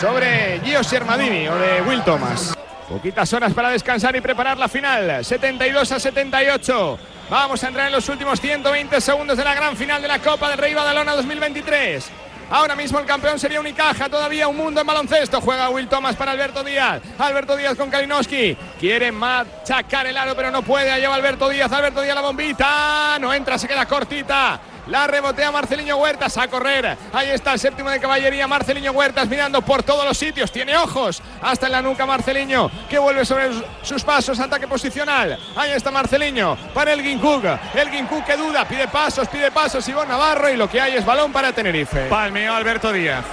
[0.00, 2.56] sobre Gio Sermadini o de Will Thomas.
[2.88, 5.24] Poquitas horas para descansar y preparar la final.
[5.24, 6.98] 72 a 78.
[7.30, 10.50] Vamos a entrar en los últimos 120 segundos de la gran final de la Copa
[10.50, 12.10] del Rey Badalona 2023.
[12.50, 15.40] Ahora mismo el campeón sería Unicaja, todavía un mundo en baloncesto.
[15.40, 17.02] Juega Will Thomas para Alberto Díaz.
[17.18, 18.56] Alberto Díaz con Kalinowski.
[18.78, 20.98] Quiere machacar el aro, pero no puede.
[21.00, 21.72] Lleva Alberto Díaz.
[21.72, 23.18] Alberto Díaz la bombita.
[23.20, 24.60] No entra, se queda cortita.
[24.86, 26.96] La rebotea Marceliño Huertas a correr.
[27.12, 28.46] Ahí está el séptimo de caballería.
[28.46, 30.52] Marceliño Huertas mirando por todos los sitios.
[30.52, 33.50] Tiene ojos hasta en la nuca Marceliño que vuelve sobre
[33.82, 34.38] sus pasos.
[34.38, 35.38] Ataque posicional.
[35.56, 37.44] Ahí está Marceliño para el Ginkuk.
[37.74, 38.66] El Ginkuk que duda.
[38.66, 39.88] Pide pasos, pide pasos.
[39.88, 42.06] Ivonne Navarro y lo que hay es balón para Tenerife.
[42.06, 43.24] Palmeo Alberto Díaz.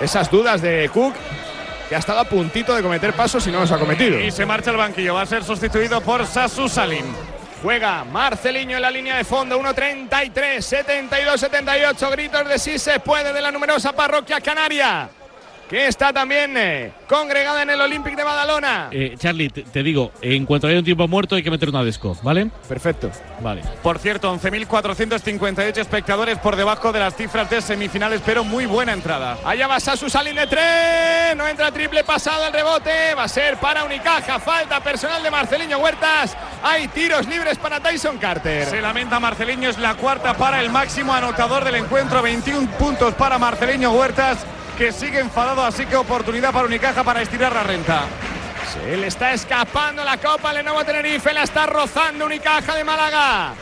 [0.00, 1.14] Esas dudas de Cook
[1.88, 4.18] que ha estado a puntito de cometer pasos y no los ha cometido.
[4.20, 5.14] Y se marcha al banquillo.
[5.14, 7.04] Va a ser sustituido por Sasu Salim.
[7.64, 13.32] Juega Marceliño en la línea de fondo, 1.33, 72, 78, gritos de sí se puede
[13.32, 15.08] de la numerosa parroquia canaria
[15.74, 18.90] que está también eh, congregada en el Olympic de Badalona.
[18.92, 22.16] Eh, Charlie, te, digo, en cuanto haya un tiempo muerto hay que meter una desco,
[22.22, 22.48] ¿vale?
[22.68, 23.10] Perfecto.
[23.40, 23.62] Vale.
[23.82, 29.36] Por cierto, 11.458 espectadores por debajo de las cifras de semifinales, pero muy buena entrada.
[29.44, 33.56] Allá va Sasu Salín de tres, no entra triple pasado el rebote, va a ser
[33.56, 38.66] para Unicaja, falta personal de Marceliño Huertas, hay tiros libres para Tyson Carter.
[38.66, 43.40] Se lamenta Marceliño, es la cuarta para el máximo anotador del encuentro, 21 puntos para
[43.40, 48.04] Marceliño Huertas que sigue enfadado, así que oportunidad para Unicaja para estirar la renta.
[48.72, 53.54] Se le está escapando la Copa Lenovo Tenerife, la está rozando Unicaja de Málaga.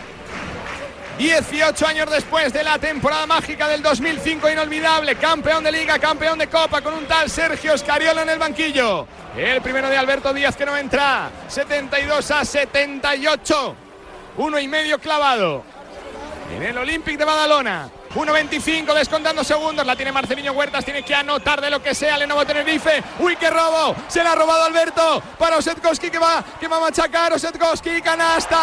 [1.18, 6.48] 18 años después de la temporada mágica del 2005, inolvidable, campeón de liga, campeón de
[6.48, 9.06] copa, con un tal Sergio Escariola en el banquillo.
[9.36, 13.76] El primero de Alberto Díaz que no entra, 72 a 78,
[14.38, 15.62] uno y medio clavado
[16.56, 17.88] en el Olympic de Badalona.
[18.14, 19.86] 1.25 descontando segundos.
[19.86, 20.84] La tiene Marcelino Huertas.
[20.84, 22.18] Tiene que anotar de lo que sea.
[22.18, 23.02] Lenovo Tenerife.
[23.18, 23.96] Uy, qué robo.
[24.08, 25.22] Se la ha robado Alberto.
[25.38, 27.32] Para Osetkowski que va, que va a machacar.
[27.32, 28.58] Osetkowski, canasta.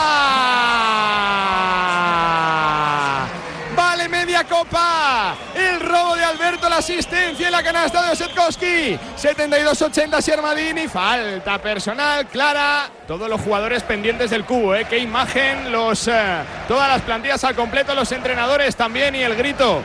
[3.80, 5.38] Vale media copa.
[5.56, 9.00] El robo de Alberto, la asistencia y la canasta de Osetkowski.
[9.18, 10.90] 72-80 Siermadini.
[10.90, 12.90] Falta personal clara.
[13.08, 14.76] Todos los jugadores pendientes del cubo.
[14.76, 14.86] ¿eh?
[14.90, 15.72] Qué imagen.
[15.72, 17.96] Los, eh, todas las plantillas al completo.
[17.96, 19.16] Los entrenadores también.
[19.16, 19.82] Y el grito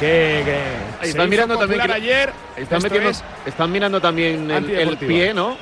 [0.00, 0.42] que,
[1.02, 2.32] están mirando también ayer.
[2.56, 2.82] Están,
[3.46, 5.56] están mirando también el, pie, ¿no?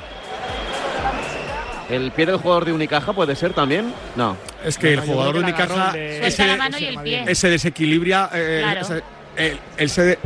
[1.87, 3.93] ¿El pie del jugador de Unicaja puede ser también?
[4.15, 4.35] No.
[4.65, 8.29] Es que el jugador de Unicaja se, desequilibra.
[8.33, 10.17] Eh, él, se,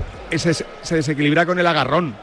[0.89, 2.15] desequilibra con el agarrón.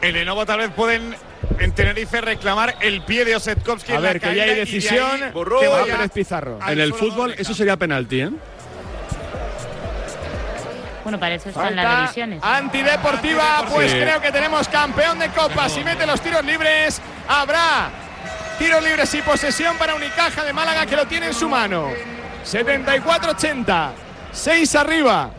[0.00, 1.14] En Lenovo tal vez pueden
[1.58, 3.92] en Tenerife reclamar el pie de Osetkowski.
[3.92, 5.20] A ver, que ya hay decisión.
[5.32, 6.58] que va a Pizarro.
[6.66, 8.30] En el fútbol eso sería penalti, ¿eh?
[11.02, 12.42] Bueno, para eso están las revisiones.
[12.42, 15.68] Antideportiva, pues creo que tenemos campeón de Copa.
[15.68, 17.90] Si mete los tiros libres, habrá
[18.62, 21.88] tiros libres y posesión para Unicaja de Málaga que lo tiene en su mano.
[22.46, 23.90] 74-80,
[24.30, 25.30] 6 arriba.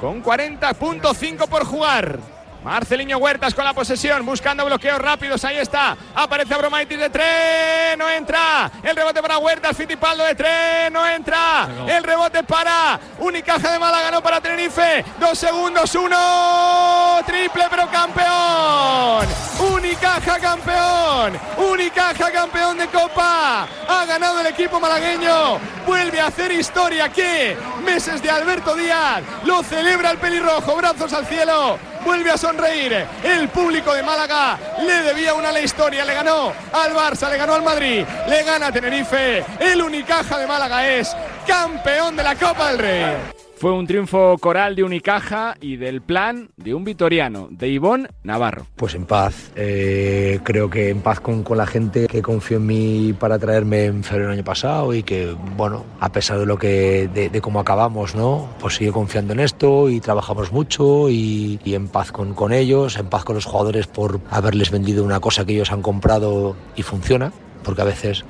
[0.00, 2.20] Con 40.5 por jugar.
[2.64, 5.44] Marceliño Huertas con la posesión, buscando bloqueos rápidos.
[5.44, 5.96] Ahí está.
[6.14, 7.98] Aparece Abromaitis de tres.
[7.98, 8.70] No entra.
[8.82, 9.76] El rebote para Huertas.
[9.76, 10.92] Fitipaldo de tres.
[10.92, 11.66] No entra.
[11.88, 14.12] El rebote para Unicaja de Málaga.
[14.12, 15.04] No para Tenerife.
[15.18, 15.92] Dos segundos.
[15.96, 17.20] Uno.
[17.26, 19.26] Triple, pero campeón.
[19.74, 21.38] Unicaja campeón.
[21.56, 23.66] Unicaja campeón de Copa.
[23.88, 25.58] Ha ganado el equipo malagueño.
[25.84, 27.56] Vuelve a hacer historia aquí.
[27.84, 29.22] Meses de Alberto Díaz.
[29.44, 30.76] Lo celebra el pelirrojo.
[30.76, 33.06] Brazos al cielo vuelve a sonreír.
[33.22, 37.36] El público de Málaga le debía una a la historia, le ganó al Barça, le
[37.36, 39.44] ganó al Madrid, le gana a Tenerife.
[39.58, 41.14] El Unicaja de Málaga es
[41.46, 43.41] campeón de la Copa del Rey.
[43.62, 48.66] Fue un triunfo coral de Unicaja y del plan de un vitoriano, de Ivón Navarro.
[48.74, 52.66] Pues en paz, eh, creo que en paz con, con, la gente que confió en
[52.66, 56.58] mí para traerme en febrero del año pasado y que, bueno, a pesar de lo
[56.58, 58.48] que, de, cómo acabamos, ¿no?
[58.58, 62.96] Pues sigue confiando en esto y trabajamos mucho y, y en paz con, con ellos,
[62.96, 66.82] en paz con los jugadores por haberles vendido una cosa que ellos han comprado y
[66.82, 68.24] funciona porque a veces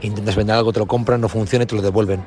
[0.00, 2.22] intentas vender algo, te lo compran, no funciona y te lo devuelven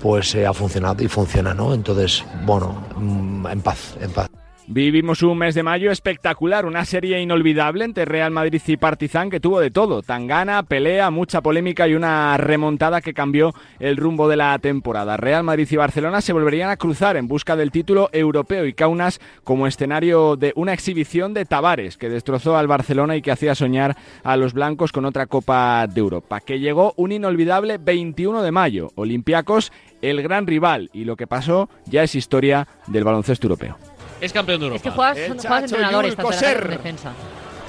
[0.00, 1.74] pues eh, ha funcionado y funciona, ¿no?
[1.74, 4.28] Entonces, bueno, mm, en paz, en paz.
[4.68, 9.38] Vivimos un mes de mayo espectacular, una serie inolvidable entre Real Madrid y Partizan que
[9.38, 14.34] tuvo de todo, tangana, pelea, mucha polémica y una remontada que cambió el rumbo de
[14.34, 15.16] la temporada.
[15.16, 19.20] Real Madrid y Barcelona se volverían a cruzar en busca del título europeo y Kaunas
[19.44, 23.96] como escenario de una exhibición de Tavares que destrozó al Barcelona y que hacía soñar
[24.24, 28.90] a los blancos con otra Copa de Europa, que llegó un inolvidable 21 de mayo,
[28.96, 29.70] Olympiacos
[30.02, 33.78] el gran rival y lo que pasó ya es historia del baloncesto europeo.
[34.20, 34.76] Es campeón de Europa.
[34.76, 37.12] Es que juegas, juegas entrenadores, en defensa.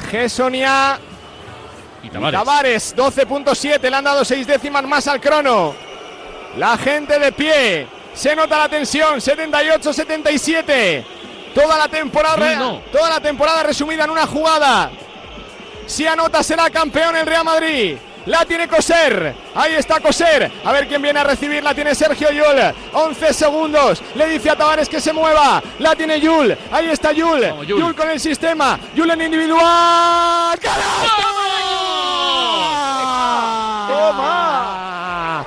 [0.09, 0.99] Gesonia
[2.03, 2.95] y Tavares.
[2.95, 5.73] 12.7, le han dado seis décimas más al crono.
[6.57, 7.87] La gente de pie.
[8.13, 11.03] Se nota la tensión, 78-77.
[11.53, 14.91] Toda la temporada, toda la temporada resumida en una jugada.
[15.85, 17.97] Si anota será campeón el Real Madrid.
[18.27, 19.33] La tiene Coser.
[19.55, 20.51] Ahí está Coser.
[20.65, 21.63] A ver quién viene a recibir.
[21.63, 22.73] La tiene Sergio Yul.
[22.91, 24.03] 11 segundos.
[24.15, 25.63] Le dice a Tavares que se mueva.
[25.79, 26.55] La tiene Yul.
[26.69, 27.65] Ahí está Yul.
[27.65, 27.95] Yul.
[27.95, 28.77] con el sistema.
[28.93, 30.59] Yul en individual.
[33.87, 35.45] ¡Toma!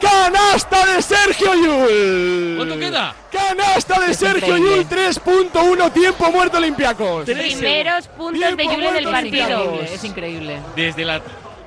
[0.00, 2.54] ¡Canasta de Sergio Yul!
[2.56, 3.14] ¿Cuánto queda?
[3.30, 7.26] Canasta de Sergio Yul, 3.1 tiempo muerto Olympiacos.
[7.26, 9.80] Primeros puntos de Yul en el partido.
[9.82, 10.60] Es increíble.
[10.74, 11.20] Desde la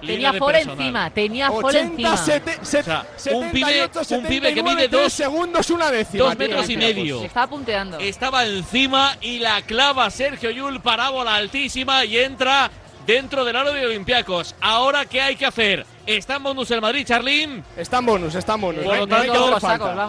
[0.05, 2.15] Tenía Fol encima, tenía Fol encima.
[3.33, 6.25] un, pibe, un pibe que mide dos segundos una décima.
[6.25, 7.23] Dos metros y medio.
[7.23, 7.99] estaba punteando.
[7.99, 12.71] Estaba encima y la clava Sergio Yul, parábola altísima y entra
[13.05, 14.55] dentro del aro de Olympiacos.
[14.61, 15.85] Ahora, ¿qué hay que hacer?
[16.05, 17.63] ¿Está en bonus el Madrid, Charlín?
[17.75, 18.83] Está en bonus, está en bonus.
[18.83, 19.57] Por lo tanto,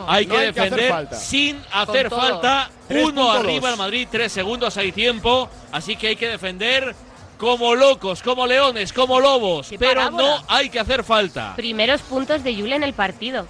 [0.07, 2.71] hay que defender sin hacer falta.
[2.91, 5.49] Uno arriba el Madrid, tres segundos, hay tiempo.
[5.73, 6.95] Así que hay que defender
[7.39, 9.71] como locos, como leones, como lobos.
[9.79, 11.55] Pero no hay que hacer falta.
[11.57, 13.47] Primeros puntos de Yule en el partido.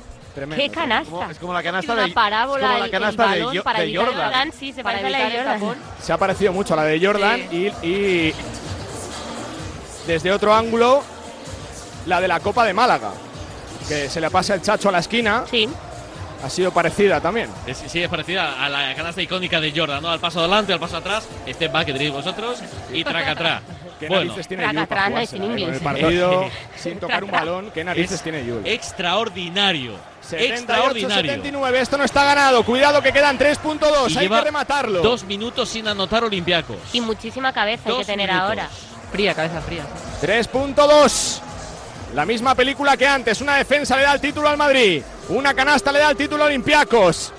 [0.55, 1.31] ¡Qué canasta!
[1.31, 3.43] Es como, la canasta de parábola, la canasta de,
[3.97, 4.53] Jordan.
[4.53, 5.77] Sí, se parece a la de Jordan.
[6.01, 8.33] Se ha parecido mucho a la de Jordan y
[10.07, 11.03] desde otro ángulo
[12.07, 13.13] la de la Copa de Málaga,
[13.89, 15.45] que se le pasa el chacho a la esquina.
[15.51, 15.69] Sí.
[16.45, 17.51] Ha sido parecida también.
[17.73, 20.11] sí, es parecida a la canasta icónica de Jordan, ¿no?
[20.11, 22.59] Al paso adelante, al paso atrás, este va que tenéis vosotros
[22.93, 23.63] y traca atrás.
[23.99, 28.45] ¿Qué bueno, narices tiene Yul para el partido sin tocar un balón, ¿qué narices tiene
[28.45, 28.61] Yul?
[28.67, 29.95] Extraordinario.
[30.31, 31.33] extraordinario.
[31.33, 32.63] 79, esto no está ganado.
[32.63, 35.01] Cuidado que quedan 3.2, hay que rematarlo.
[35.01, 36.77] Dos minutos sin anotar Olympiacos.
[36.93, 38.69] Y muchísima cabeza hay que tener ahora.
[39.11, 39.85] Fría, cabeza fría.
[40.21, 41.41] 3.2.
[42.15, 43.41] La misma película que antes.
[43.41, 45.03] Una defensa le da el título al Madrid.
[45.29, 47.33] Una canasta le da el título a Olympiacos.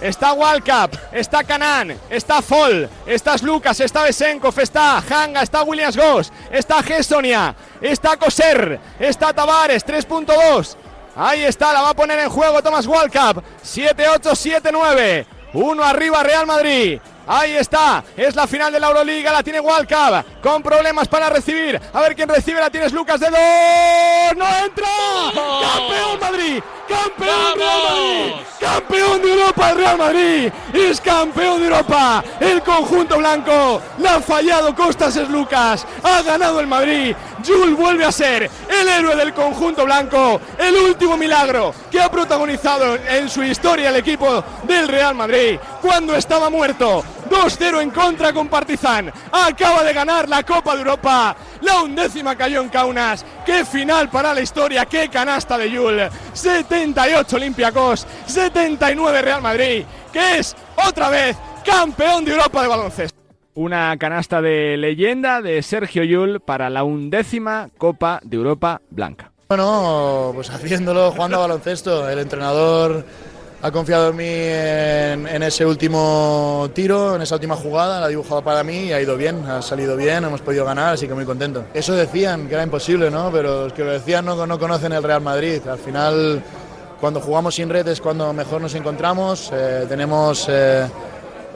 [0.00, 6.32] Está Walcap, está Canan, está Fall, está Lucas, está Besenkov, está Hanga, está Williams Goss,
[6.50, 10.76] está Gessonia, está Coser, está Tavares, 3.2.
[11.16, 13.38] Ahí está, la va a poner en juego Thomas Walcap.
[13.64, 15.26] 7-8, 7-9.
[15.54, 17.00] Uno arriba Real Madrid.
[17.26, 21.80] Ahí está, es la final de la Euroliga, la tiene Walcab, con problemas para recibir.
[21.92, 24.36] A ver quién recibe, la tienes Lucas de dos.
[24.36, 24.86] ¡No entra!
[25.32, 26.62] ¡Campeón Madrid!
[26.88, 28.32] ¡Campeón Real Madrid!
[28.60, 30.52] ¡Campeón de Europa el Real Madrid!
[30.72, 32.22] ¡Es campeón de Europa!
[32.40, 33.80] El conjunto blanco.
[33.98, 35.86] La ha fallado Costas es Lucas.
[36.02, 37.14] Ha ganado el Madrid.
[37.46, 40.40] Jules vuelve a ser el héroe del conjunto blanco.
[40.58, 45.58] El último milagro que ha protagonizado en su historia el equipo del Real Madrid.
[45.84, 49.12] Cuando estaba muerto, 2-0 en contra con Partizan.
[49.30, 51.36] Acaba de ganar la Copa de Europa.
[51.60, 53.22] La undécima cayó en Kaunas.
[53.44, 54.86] Qué final para la historia.
[54.86, 56.08] Qué canasta de Yul.
[56.32, 58.06] 78 Olympiacos.
[58.24, 59.84] 79 Real Madrid.
[60.10, 60.56] Que es
[60.88, 63.20] otra vez campeón de Europa de baloncesto.
[63.52, 69.32] Una canasta de leyenda de Sergio Yul para la undécima Copa de Europa blanca.
[69.48, 72.08] Bueno, pues haciéndolo, jugando a baloncesto.
[72.08, 73.04] El entrenador
[73.64, 78.44] ha confiado en mí en, ese último tiro, en esa última jugada, la ha dibujado
[78.44, 81.24] para mí y ha ido bien, ha salido bien, hemos podido ganar, así que muy
[81.24, 81.64] contento.
[81.72, 83.32] Eso decían que era imposible, ¿no?
[83.32, 85.66] Pero los que lo decían no, no conocen el Real Madrid.
[85.66, 86.42] Al final,
[87.00, 90.46] cuando jugamos sin red es cuando mejor nos encontramos, eh, tenemos...
[90.50, 90.86] Eh,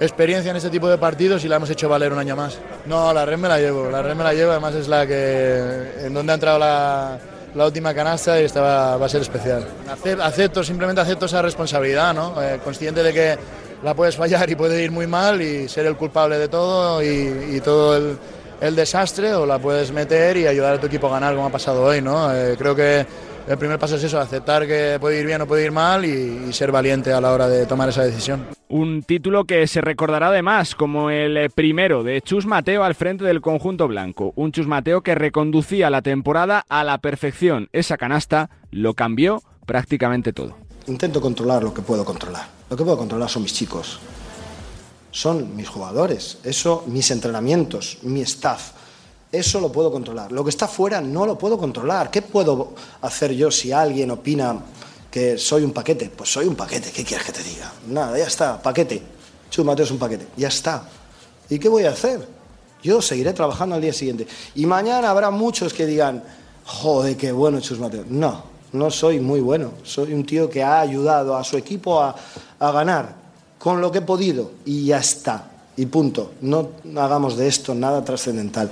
[0.01, 2.57] experiencia en este tipo de partidos y la hemos hecho valer un año más.
[2.87, 6.05] No, la red me la llevo, la red me la llevo, además es la que
[6.05, 7.19] en donde ha entrado la,
[7.55, 8.61] la última canasta y esta
[8.97, 9.67] va, a ser especial.
[10.23, 12.41] Acepto, simplemente acepto esa responsabilidad, ¿no?
[12.43, 13.39] Eh, consciente de que
[13.83, 17.61] la puedes fallar y puede ir muy mal y ser el culpable de todo y,
[17.65, 18.19] todo
[18.61, 21.53] el, desastre o la puedes meter y ayudar a tu equipo a ganar como ha
[21.53, 22.35] pasado hoy, ¿no?
[22.35, 23.07] Eh, creo que
[23.47, 26.53] el primer paso es eso, aceptar que puede ir bien o puede ir mal y,
[26.53, 28.58] ser valiente a la hora de tomar esa decisión.
[28.71, 33.41] Un título que se recordará además como el primero de Chus Mateo al frente del
[33.41, 34.35] conjunto blanco.
[34.37, 37.71] Un Chus Mateo que reconducía la temporada a la perfección.
[37.73, 40.55] Esa canasta lo cambió prácticamente todo.
[40.87, 42.47] Intento controlar lo que puedo controlar.
[42.69, 44.01] Lo que puedo controlar son mis chicos,
[45.11, 48.73] son mis jugadores, eso, mis entrenamientos, mi staff
[49.31, 50.33] eso lo puedo controlar.
[50.33, 52.11] Lo que está fuera no lo puedo controlar.
[52.11, 54.59] ¿Qué puedo hacer yo si alguien opina
[55.11, 56.11] que soy un paquete?
[56.15, 56.91] Pues soy un paquete.
[56.91, 57.73] ¿Qué quieres que te diga?
[57.89, 58.61] Nada, ya está.
[58.61, 59.03] Paquete.
[59.51, 60.27] Chus Mateo es un paquete.
[60.37, 60.89] Ya está.
[61.49, 62.27] ¿Y qué voy a hacer?
[62.83, 64.27] Yo seguiré trabajando al día siguiente.
[64.55, 66.23] Y mañana habrá muchos que digan,
[66.65, 68.05] joder, qué bueno Chus Mateo.
[68.09, 69.73] No, no soy muy bueno.
[69.83, 72.15] Soy un tío que ha ayudado a su equipo a,
[72.59, 73.15] a ganar
[73.59, 74.53] con lo que he podido.
[74.65, 75.51] Y ya está.
[75.77, 76.33] Y punto.
[76.43, 78.71] No hagamos de esto nada trascendental.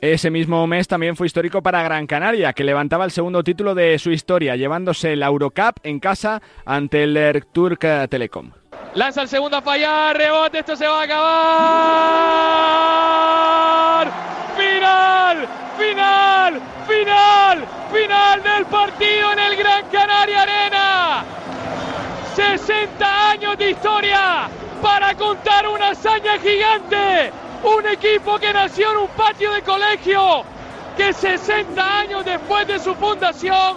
[0.00, 3.98] Ese mismo mes también fue histórico para Gran Canaria, que levantaba el segundo título de
[3.98, 8.50] su historia, llevándose la Eurocup en casa ante el Erturk eh, Telecom.
[8.94, 11.20] Lanza el segundo a fallar, rebote, esto se va a acabar.
[14.56, 15.46] Final,
[15.76, 21.24] final, final, final del partido en el Gran Canaria Arena.
[22.34, 24.48] 60 años de historia
[24.80, 27.30] para contar una hazaña gigante
[27.62, 30.44] un equipo que nació en un patio de colegio,
[30.96, 33.76] que 60 años después de su fundación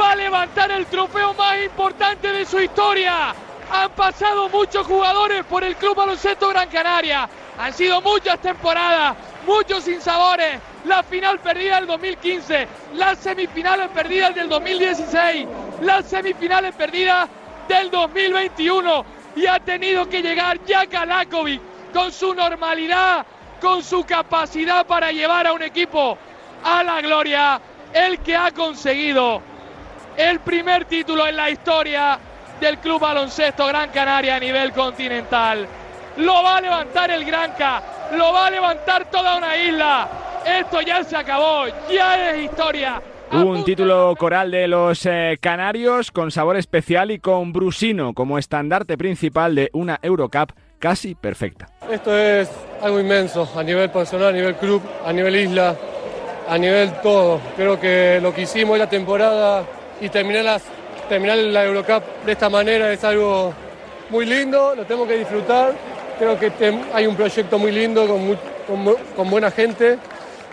[0.00, 3.34] va a levantar el trofeo más importante de su historia.
[3.70, 7.28] Han pasado muchos jugadores por el Club Baloncesto Gran Canaria.
[7.58, 9.14] Han sido muchas temporadas,
[9.46, 10.58] muchos sinsabores.
[10.86, 15.46] La final perdida del 2015, las semifinales perdidas del 2016,
[15.82, 17.28] las semifinales perdidas
[17.68, 19.04] del 2021.
[19.36, 21.60] Y ha tenido que llegar Jack Alakovic
[21.98, 23.26] con su normalidad,
[23.60, 26.16] con su capacidad para llevar a un equipo
[26.62, 27.60] a la gloria.
[27.92, 29.42] El que ha conseguido
[30.16, 32.16] el primer título en la historia
[32.60, 35.66] del Club Baloncesto Gran Canaria a nivel continental.
[36.18, 37.82] Lo va a levantar el Granca,
[38.12, 40.08] lo va a levantar toda una isla.
[40.46, 43.02] Esto ya se acabó, ya es historia.
[43.32, 48.96] Un título coral de los eh, canarios con sabor especial y con Brusino como estandarte
[48.96, 51.66] principal de una Eurocup casi perfecta.
[51.90, 52.50] Esto es
[52.82, 55.74] algo inmenso a nivel personal, a nivel club, a nivel isla,
[56.46, 57.40] a nivel todo.
[57.56, 59.64] Creo que lo que hicimos la temporada
[59.98, 60.60] y terminar,
[61.38, 63.54] la Eurocup de esta manera es algo
[64.10, 65.72] muy lindo, lo tengo que disfrutar.
[66.18, 66.52] Creo que
[66.92, 68.06] hay un proyecto muy lindo
[69.16, 69.96] con buena gente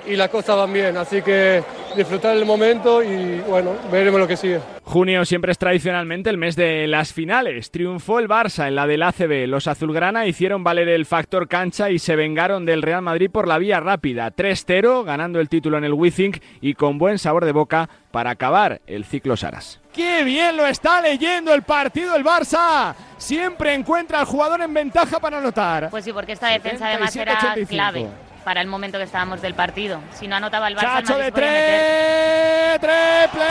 [0.08, 0.98] y las cosas van bien.
[0.98, 1.64] Así que
[1.96, 4.60] disfrutar el momento y bueno, veremos lo que sigue.
[4.84, 7.72] Junio siempre es tradicionalmente el mes de las finales.
[7.72, 9.48] Triunfó el Barça en la del ACB.
[9.48, 13.58] Los azulgrana hicieron valer el factor cancha y se vengaron del Real Madrid por la
[13.58, 14.32] vía rápida.
[14.32, 18.82] 3-0, ganando el título en el Withink y con buen sabor de boca para acabar
[18.88, 19.82] el ciclo Saras.
[19.92, 22.94] ¡Qué bien lo está leyendo el partido el Barça!
[23.18, 25.90] Siempre encuentra al jugador en ventaja para anotar.
[25.90, 28.08] Pues sí, porque esta defensa además era clave
[28.46, 30.00] para el momento que estábamos del partido.
[30.14, 33.46] Si no anotaba el Barça, Chacho de tres, triple.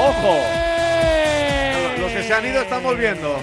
[0.00, 0.38] ¡Ojo!
[2.00, 3.36] Los que se han ido están volviendo.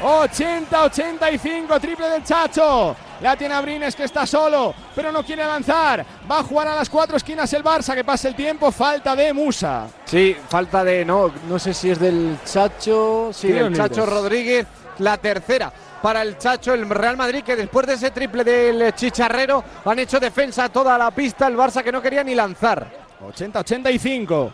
[0.00, 2.96] 80-85, triple del Chacho.
[3.20, 6.04] La tiene Abrines que está solo, pero no quiere avanzar.
[6.30, 8.70] Va a jugar a las cuatro esquinas el Barça, que pase el tiempo.
[8.70, 9.88] Falta de Musa.
[10.04, 11.04] Sí, falta de.
[11.04, 13.30] No, no sé si es del Chacho.
[13.32, 14.66] Sí, del Chacho Rodríguez.
[14.98, 15.72] La tercera
[16.02, 20.18] para el Chacho, el Real Madrid, que después de ese triple del Chicharrero han hecho
[20.18, 22.86] defensa toda la pista, el Barça que no quería ni lanzar.
[23.24, 24.52] 80-85.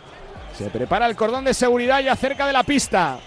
[0.55, 3.17] Se prepara el cordón de seguridad ya cerca de la pista.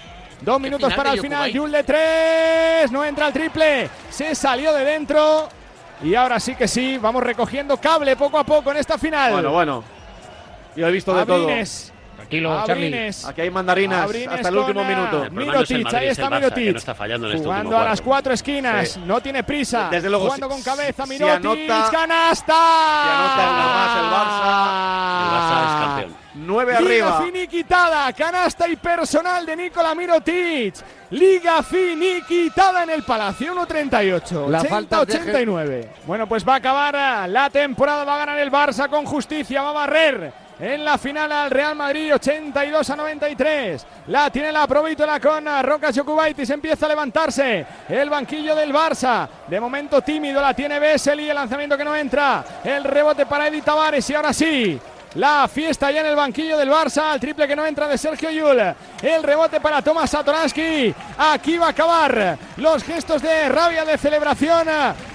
[0.40, 1.50] Dos minutos para el final.
[1.50, 2.90] Yul de tres.
[2.90, 3.88] No entra el triple.
[4.10, 5.48] Se salió de dentro.
[6.02, 6.98] Y ahora sí que sí.
[6.98, 9.32] Vamos recogiendo cable poco a poco en esta final.
[9.32, 9.84] Bueno, bueno.
[10.76, 11.48] Yo he visto de todo.
[13.26, 15.26] Aquí hay mandarinas hasta el último minuto.
[15.30, 16.76] Mirotic, ahí está Mirotic.
[16.76, 19.88] Este Jugando a las cuatro esquinas, no tiene prisa.
[19.90, 22.54] Desde luego, Jugando con cabeza, Mirotic, canasta.
[23.02, 26.22] Si anota una más el Barça, el Barça es campeón.
[26.34, 26.90] Nueve arriba.
[26.90, 30.74] Liga finiquitada, canasta y personal de Nikola Mirotic.
[31.10, 34.48] Liga finiquitada en el Palacio, 1.38.
[34.48, 35.90] La 80, falta 89.
[36.06, 39.70] Bueno, pues va a acabar la temporada, va a ganar el Barça con justicia, va
[39.70, 40.32] a barrer
[40.62, 43.86] en la final al Real Madrid 82 a 93.
[44.06, 46.50] La tiene la Provítola con Rocas Jokubaitis.
[46.50, 49.28] Empieza a levantarse el banquillo del Barça.
[49.48, 51.28] De momento tímido la tiene Vesely.
[51.28, 52.44] El lanzamiento que no entra.
[52.62, 54.08] El rebote para Edith Tavares.
[54.08, 54.80] Y ahora sí.
[55.16, 57.12] La fiesta ya en el banquillo del Barça.
[57.12, 58.60] El triple que no entra de Sergio Yul.
[59.02, 60.94] El rebote para Tomás Satoransky.
[61.18, 64.68] Aquí va a acabar los gestos de rabia, de celebración.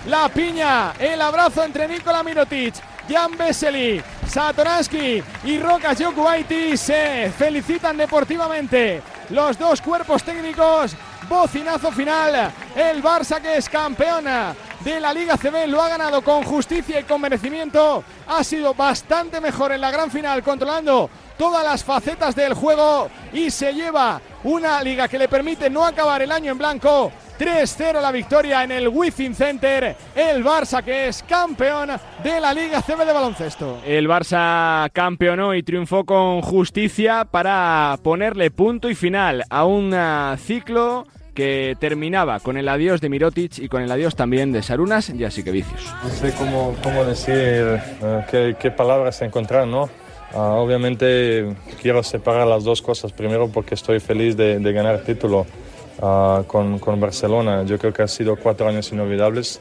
[0.07, 0.91] La piña.
[0.99, 9.01] El abrazo entre Nikola Mirotic Jan Vesely, Satoransky y Roca Jokuaiti se felicitan deportivamente.
[9.29, 10.95] Los dos cuerpos técnicos,
[11.29, 12.51] bocinazo final.
[12.75, 17.03] El Barça que es campeona de la Liga CB lo ha ganado con justicia y
[17.03, 18.03] con merecimiento.
[18.27, 23.49] Ha sido bastante mejor en la gran final, controlando todas las facetas del juego y
[23.51, 28.11] se lleva una liga que le permite no acabar el año en blanco 3-0 la
[28.11, 29.95] victoria en el Wizzing Center.
[30.15, 31.91] El Barça que es campeón
[32.23, 33.79] de la Liga CB de baloncesto.
[33.85, 39.95] El Barça campeonó y triunfó con justicia para ponerle punto y final a un
[40.37, 41.05] ciclo
[41.37, 45.23] que terminaba con el adiós de Mirotic y con el adiós también de Sarunas y
[45.23, 45.93] así que vicios.
[46.03, 49.87] No sé cómo, cómo decir, eh, qué, palabras encontrar, ¿no?
[50.33, 53.11] Ah, obviamente quiero separar las dos cosas.
[53.11, 55.45] Primero porque estoy feliz de, de ganar título
[56.01, 57.63] Ah, con, con, Barcelona.
[57.63, 59.59] Yo creo que ha sido cuatro años inolvidables,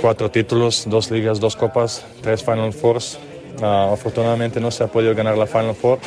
[0.00, 3.18] cuatro títulos, dos ligas, dos copas, tres Final Fours.
[3.60, 5.98] Uh, afortunadamente no se ha podido ganar la Final Four,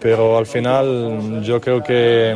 [0.00, 2.30] pero al final yo creo que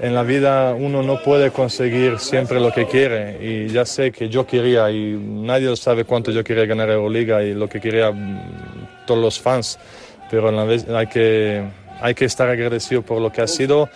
[0.00, 4.28] en la vida uno no puede conseguir siempre lo que quiere y ya sé que
[4.28, 8.12] yo quería y nadie sabe cuánto yo quería ganar Euroliga y lo que quería
[9.18, 9.78] los fans,
[10.30, 10.48] pero
[10.96, 11.64] hay que,
[12.00, 13.88] hay que estar agradecido por lo que ha sido.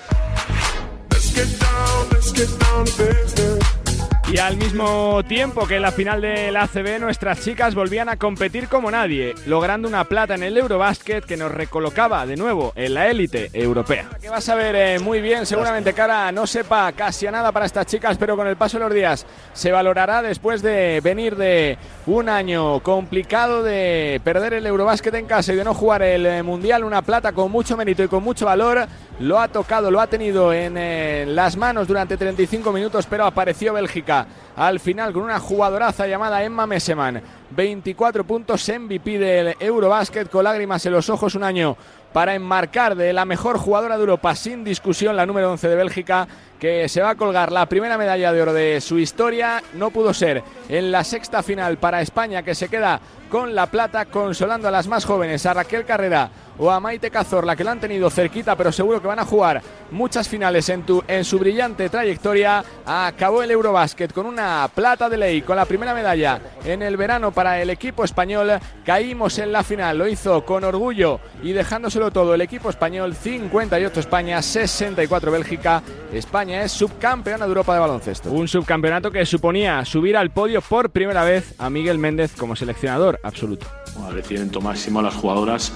[4.35, 8.17] Y al mismo tiempo que en la final de la ACB, nuestras chicas volvían a
[8.17, 12.95] competir como nadie, logrando una plata en el Eurobasket que nos recolocaba de nuevo en
[12.95, 14.11] la élite europea.
[14.21, 17.67] Que vas a ver eh, muy bien, seguramente cara no sepa casi a nada para
[17.67, 21.79] estas chicas, pero con el paso de los días se valorará después de venir de
[22.07, 26.43] un año complicado de perder el Eurobasket en casa y de no jugar el eh,
[26.43, 28.89] Mundial, una plata con mucho mérito y con mucho valor.
[29.21, 33.73] Lo ha tocado, lo ha tenido en eh, las manos durante 35 minutos, pero apareció
[33.73, 34.24] Bélgica
[34.57, 37.23] al final con una jugadoraza llamada Emma Meseman.
[37.51, 41.77] 24 puntos MVP del Eurobasket con lágrimas en los ojos un año
[42.13, 46.29] para enmarcar de la mejor jugadora de Europa sin discusión la número 11 de Bélgica
[46.61, 49.63] que se va a colgar la primera medalla de oro de su historia.
[49.75, 54.07] No pudo ser en la sexta final para España que se queda con la plata
[54.07, 57.81] consolando a las más jóvenes, a Raquel Carrera o a Maite Cazorla, que la han
[57.81, 61.89] tenido cerquita, pero seguro que van a jugar muchas finales en, tu, en su brillante
[61.89, 62.65] trayectoria.
[62.87, 67.33] Acabó el Eurobásquet con una plata de ley, con la primera medalla en el verano
[67.33, 68.53] para el equipo español.
[68.85, 73.15] Caímos en la final, lo hizo con orgullo y dejándoselo todo el equipo español.
[73.15, 75.83] 58 España, 64 Bélgica.
[76.13, 78.31] España es subcampeona de Europa de baloncesto.
[78.31, 83.21] Un subcampeonato que suponía subir al podio por primera vez a Miguel Méndez como seleccionador
[83.23, 83.67] absoluto.
[84.01, 85.73] Agradecimiento máximo a las jugadoras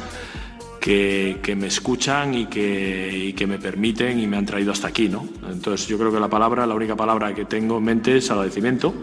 [0.81, 5.09] que, me escuchan y que, que, me permiten y me han traído hasta aquí.
[5.09, 5.26] ¿no?
[5.51, 8.95] Entonces yo creo que la palabra, la única palabra que tengo en mente es agradecimiento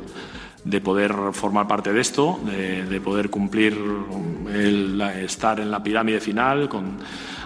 [0.65, 3.77] de poder formar parte de esto, de, poder cumplir
[4.51, 6.97] el, estar en la pirámide final con,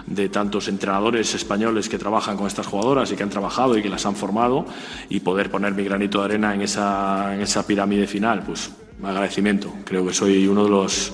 [0.06, 3.90] de tantos entrenadores españoles que trabajan con estas jugadoras y que han trabajado y que
[3.90, 4.64] las han formado
[5.10, 8.72] y poder poner mi granito de arena en esa, en esa pirámide final, pues
[9.02, 9.72] agradecimiento.
[9.84, 11.12] Creo que soy uno de los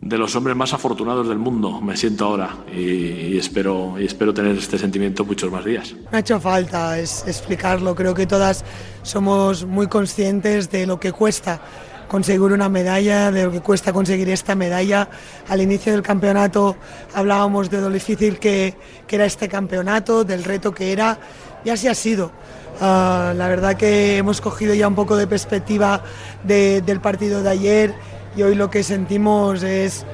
[0.00, 4.56] de los hombres más afortunados del mundo, me siento ahora y, espero, y espero tener
[4.56, 5.94] este sentimiento muchos más días.
[6.12, 8.64] Me ha hecho falta es, explicarlo, creo que todas
[9.02, 11.60] somos muy conscientes de lo que cuesta
[12.06, 15.10] conseguir una medalla, de lo que cuesta conseguir esta medalla.
[15.48, 16.76] Al inicio del campeonato
[17.14, 18.74] hablábamos de lo difícil que,
[19.06, 21.18] que era este campeonato, del reto que era,
[21.64, 22.30] y así ha sido.
[22.80, 26.02] Ah, la verdad que hemos cogido ya un poco de perspectiva
[26.44, 27.94] del partido de ayer
[28.36, 30.06] y hoy lo que sentimos es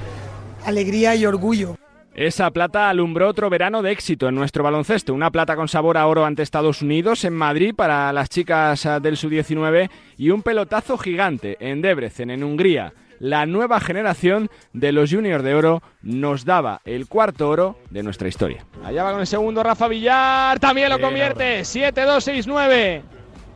[0.64, 1.76] alegría y orgullo.
[2.14, 5.12] Esa plata alumbró otro verano de éxito en nuestro baloncesto.
[5.12, 9.00] Una plata con sabor a oro ante Estados Unidos en Madrid para las chicas ah,
[9.00, 12.92] del Sub-19 y un pelotazo gigante en Debrecen, en Hungría.
[13.18, 18.28] La nueva generación de los juniors de oro nos daba el cuarto oro de nuestra
[18.28, 18.64] historia.
[18.84, 21.62] Allá va con el segundo Rafa Villar, también lo convierte.
[21.62, 23.02] 7-2-6-9.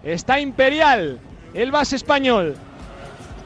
[0.03, 1.21] Está imperial
[1.55, 2.57] el base español.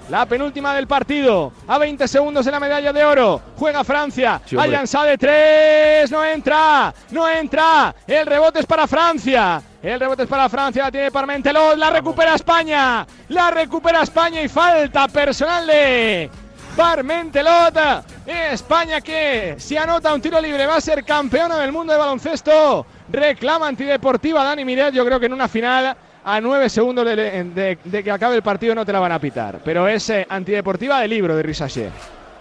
[0.08, 1.52] La penúltima del partido.
[1.66, 3.40] A 20 segundos de la medalla de oro.
[3.56, 4.40] Juega Francia.
[4.44, 6.10] Sí, de tres.
[6.10, 6.92] No entra.
[7.10, 7.94] No entra.
[8.06, 9.62] El rebote es para Francia.
[9.82, 10.84] El rebote es para Francia.
[10.84, 11.76] La tiene Parmentelot.
[11.76, 13.06] La recupera España.
[13.28, 16.30] La recupera España y falta personal de
[16.76, 17.78] Parmentelot.
[18.26, 22.86] España que si anota un tiro libre va a ser campeona del mundo de baloncesto.
[23.08, 24.92] Reclama antideportiva Dani Miret.
[24.92, 28.84] Yo creo que en una final a nueve segundos de, que acabe el partido no
[28.84, 29.60] te la van a pitar.
[29.64, 31.90] Pero es eh, antideportiva de libro de Risache.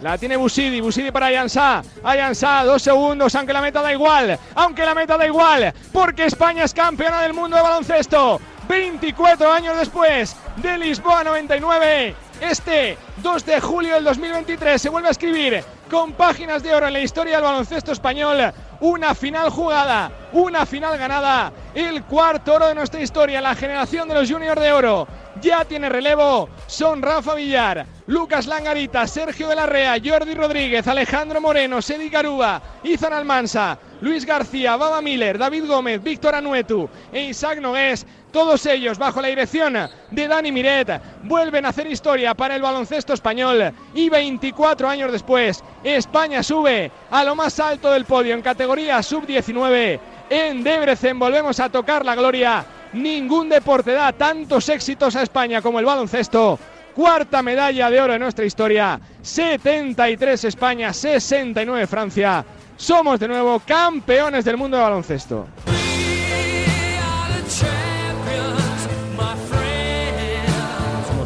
[0.01, 1.83] La tiene Busidi, Busidi para Ayansá.
[2.03, 4.37] Ayansá, dos segundos, aunque la meta da igual.
[4.55, 5.71] Aunque la meta da igual.
[5.93, 8.41] Porque España es campeona del mundo de baloncesto.
[8.67, 12.15] 24 años después de Lisboa 99.
[12.41, 16.93] Este 2 de julio del 2023 se vuelve a escribir con páginas de oro en
[16.93, 18.53] la historia del baloncesto español.
[18.79, 21.51] Una final jugada, una final ganada.
[21.75, 25.05] El cuarto oro de nuestra historia, la generación de los juniors de oro.
[25.39, 26.49] Ya tiene relevo.
[26.67, 32.61] Son Rafa Villar, Lucas Langarita, Sergio de la Rea, Jordi Rodríguez, Alejandro Moreno, Sedi Garuba,
[32.83, 38.05] Izan Almansa, Luis García, Baba Miller, David Gómez, Víctor Anuetu e Isaac Nogués.
[38.31, 39.77] Todos ellos bajo la dirección
[40.09, 45.61] de Dani Miret vuelven a hacer historia para el baloncesto español y 24 años después
[45.83, 51.69] España sube a lo más alto del podio en categoría sub-19 en Debrecen volvemos a
[51.69, 56.59] tocar la gloria ningún deporte da tantos éxitos a España como el baloncesto.
[56.95, 58.99] Cuarta medalla de oro en nuestra historia.
[59.21, 62.45] 73 España 69 Francia.
[62.75, 65.47] Somos de nuevo campeones del mundo de baloncesto.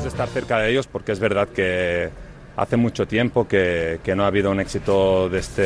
[0.05, 2.09] Estar cerca de ellos porque es verdad que
[2.55, 5.61] hace mucho tiempo que, que no ha habido un éxito de este,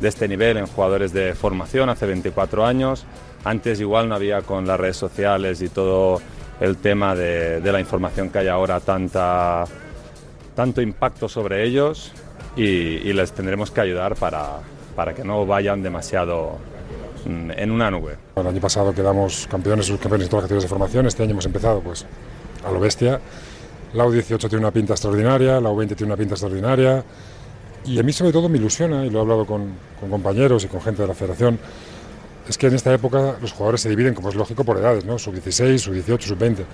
[0.00, 3.04] de este nivel en jugadores de formación, hace 24 años.
[3.48, 6.20] Antes igual no había con las redes sociales y todo
[6.60, 9.64] el tema de, de la información que hay ahora tanta,
[10.54, 12.12] tanto impacto sobre ellos
[12.56, 14.58] y, y les tendremos que ayudar para,
[14.94, 16.58] para que no vayan demasiado
[17.24, 18.18] mm, en una nube.
[18.36, 21.46] El año pasado quedamos campeones, subcampeones en todas las categorías de formación, este año hemos
[21.46, 22.04] empezado pues
[22.66, 23.18] a lo bestia.
[23.94, 27.02] La U18 tiene una pinta extraordinaria, la U20 tiene una pinta extraordinaria
[27.86, 30.68] y a mí sobre todo me ilusiona, y lo he hablado con, con compañeros y
[30.68, 31.58] con gente de la federación,
[32.48, 35.18] es que en esta época los jugadores se dividen, como es lógico, por edades, ¿no?
[35.18, 36.64] Sub-16, sub-18, sub-20.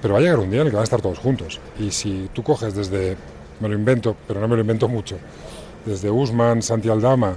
[0.00, 1.60] Pero va a llegar un día en el que van a estar todos juntos.
[1.78, 3.16] Y si tú coges desde,
[3.60, 5.16] me lo invento, pero no me lo invento mucho,
[5.86, 7.36] desde Usman, Santi Aldama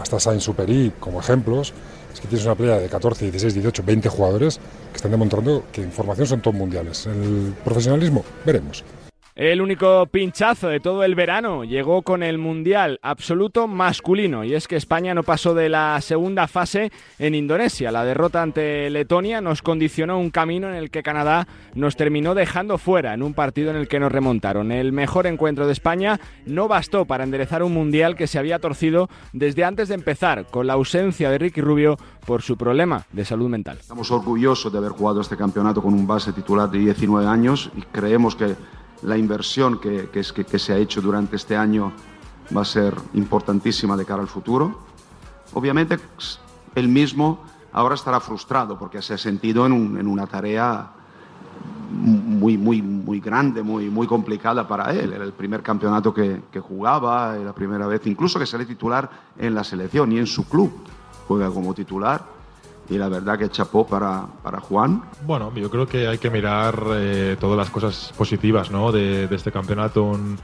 [0.00, 1.72] hasta Sainz Superi como ejemplos,
[2.12, 4.58] es que tienes una playa de 14, 16, 18, 20 jugadores
[4.90, 7.06] que están demostrando que en formación son todos mundiales.
[7.06, 8.82] El profesionalismo, veremos.
[9.40, 14.68] El único pinchazo de todo el verano llegó con el Mundial absoluto masculino y es
[14.68, 17.90] que España no pasó de la segunda fase en Indonesia.
[17.90, 22.76] La derrota ante Letonia nos condicionó un camino en el que Canadá nos terminó dejando
[22.76, 24.72] fuera en un partido en el que nos remontaron.
[24.72, 29.08] El mejor encuentro de España no bastó para enderezar un Mundial que se había torcido
[29.32, 33.48] desde antes de empezar con la ausencia de Ricky Rubio por su problema de salud
[33.48, 33.78] mental.
[33.80, 37.80] Estamos orgullosos de haber jugado este campeonato con un base titular de 19 años y
[37.80, 38.54] creemos que
[39.02, 41.92] la inversión que, que, se ha hecho durante este año
[42.54, 44.80] va a ser importantísima de cara al futuro.
[45.54, 45.98] Obviamente,
[46.74, 47.42] él mismo
[47.72, 50.90] ahora estará frustrado porque se ha sentido en, una tarea
[51.90, 55.12] muy, muy, muy grande, muy, muy complicada para él.
[55.12, 59.10] Era el primer campeonato que, que jugaba, era la primera vez incluso que sale titular
[59.38, 60.72] en la selección y en su club.
[61.26, 62.39] Juega como titular
[62.90, 65.04] y la verdad que chapó para, para Juan.
[65.24, 68.90] Bueno, yo creo que hay que mirar eh, todas las cosas positivas ¿no?
[68.90, 70.02] de, este campeonato.
[70.02, 70.36] Un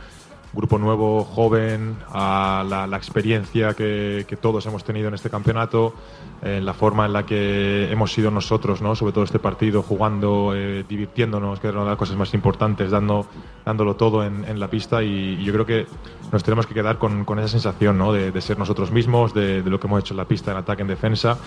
[0.53, 5.93] grupo nuevo, joven, a la, experiencia que, que, todos hemos tenido en este campeonato,
[6.41, 8.95] en la forma en la que hemos sido nosotros, ¿no?
[8.95, 12.91] sobre todo este partido, jugando, eh, divirtiéndonos, que era una de las cosas más importantes,
[12.91, 13.27] dando,
[13.67, 15.03] dándolo todo en, en la pista.
[15.03, 15.87] Y, yo creo que
[16.33, 18.13] nos tenemos que quedar con, con esa sensación ¿no?
[18.13, 20.59] de, de, ser nosotros mismos, de, de lo que hemos hecho en la pista, en
[20.59, 21.39] ataque, en defensa.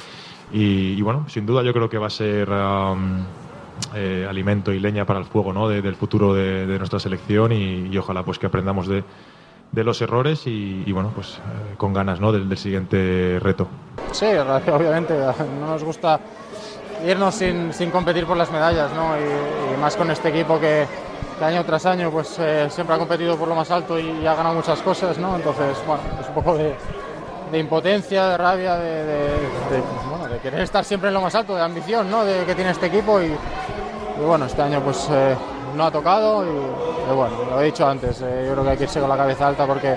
[0.52, 2.50] Y, bueno, sin duda yo creo que va a ser
[3.96, 5.70] eh, alimento y leña para el fuego ¿no?
[5.70, 9.04] del futuro de, nuestra selección y, ojalá pues que aprendamos de,
[9.72, 12.32] de los errores y, bueno, pues eh, con ganas ¿no?
[12.32, 13.68] del, siguiente reto.
[14.12, 15.14] Sí, obviamente
[15.60, 16.20] no nos gusta
[17.06, 19.14] irnos sin, sin competir por las medallas ¿no?
[19.18, 20.86] y, más con este equipo que,
[21.42, 24.56] año tras año pues eh, siempre ha competido por lo más alto y, ha ganado
[24.56, 25.36] muchas cosas, ¿no?
[25.36, 26.76] entonces bueno, es un poco de
[27.58, 29.82] impotencia, de rabia, de,
[30.40, 32.26] querer estar siempre en lo más alto, de ambición ¿no?
[32.26, 33.32] de, que tiene este equipo y,
[34.26, 35.36] bueno, este año pues eh,
[35.76, 38.84] no ha tocado y, bueno, lo he dicho antes, eh, yo creo que hay que
[38.84, 39.96] irse con la cabeza alta porque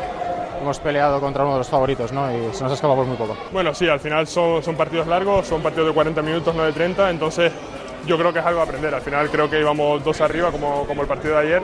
[0.61, 2.31] hemos peleado contra uno de los favoritos ¿no?
[2.31, 3.37] y se nos ha escapado muy poco.
[3.53, 6.73] Bueno, sí, al final son, son partidos largos, son partidos de 40 minutos, no de
[6.73, 7.53] 30, entonces
[8.07, 8.95] yo creo que es algo a aprender.
[8.95, 11.63] Al final creo que íbamos dos arriba como, como el partido de ayer.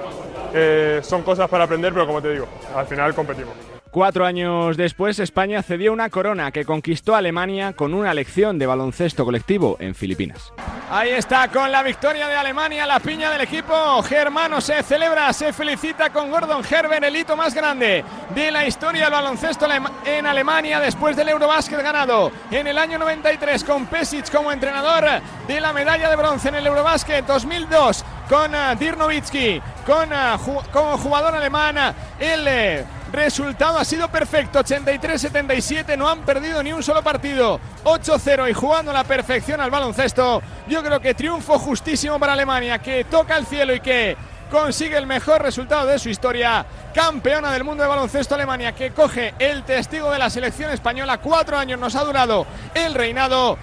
[0.55, 3.78] Eh, son cosas para aprender, pero como te digo, al final competimos.
[3.91, 9.25] Cuatro años después, España cedió una corona que conquistó Alemania con una lección de baloncesto
[9.25, 10.53] colectivo en Filipinas.
[10.91, 15.53] Ahí está, con la victoria de Alemania, la piña del equipo germano se celebra, se
[15.53, 19.67] felicita con Gordon Herbert, el hito más grande de la historia del baloncesto
[20.05, 25.05] en Alemania después del Eurobásquet ganado en el año 93 con Pesic como entrenador
[25.47, 30.37] de la medalla de bronce en el Eurobásquet 2002 con eh, Dirk Nowitzki, con, eh,
[30.73, 31.77] como jugador alemán,
[32.21, 38.51] el eh, Resultado ha sido perfecto, 83-77, no han perdido ni un solo partido, 8-0
[38.51, 40.43] y jugando a la perfección al baloncesto.
[40.69, 44.15] Yo creo que triunfo justísimo para Alemania, que toca el cielo y que
[44.51, 46.67] consigue el mejor resultado de su historia.
[46.93, 51.17] Campeona del mundo de baloncesto Alemania, que coge el testigo de la selección española.
[51.17, 53.57] Cuatro años nos ha durado el reinado.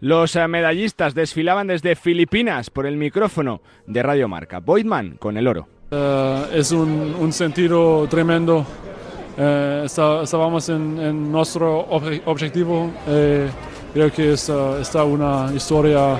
[0.00, 4.58] Los eh, medallistas desfilaban desde Filipinas por el micrófono de Radio Marca.
[4.60, 5.68] Boydman con el oro.
[5.90, 8.64] Eh, es un, un, sentido tremendo.
[9.36, 12.90] Eh, estábamos en, nuestro objetivo.
[13.08, 13.48] Eh,
[13.92, 16.16] creo que está, está, una historia,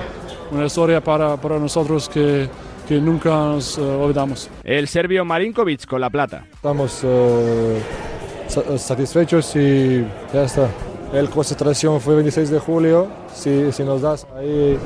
[0.51, 2.49] una historia para, para nosotros que,
[2.87, 4.49] que nunca nos olvidamos.
[4.63, 6.45] El serbio Marinkovic con la plata.
[6.53, 7.05] Estamos
[8.77, 10.69] satisfechos y ya está.
[11.13, 13.07] El concentración fue 26 de julio.
[13.33, 14.79] Si, si nos das ahí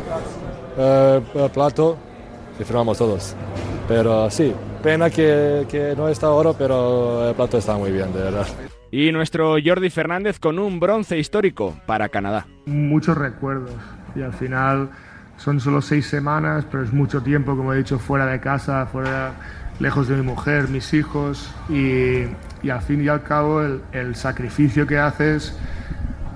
[0.78, 1.98] el plato,
[2.64, 3.36] firmamos todos.
[3.88, 4.52] Pero sí,
[4.82, 8.48] pena que, que no está oro, pero el plato está muy bien, de verdad.
[8.90, 12.48] Y nuestro Jordi Fernández con un bronce histórico para Canadá.
[12.66, 13.76] Muchos recuerdos
[14.16, 14.90] y al final
[15.38, 19.34] son solo seis semanas, pero es mucho tiempo, como he dicho, fuera de casa, fuera,
[19.80, 22.24] lejos de mi mujer, mis hijos y,
[22.64, 25.56] y al fin y al cabo el, el sacrificio que haces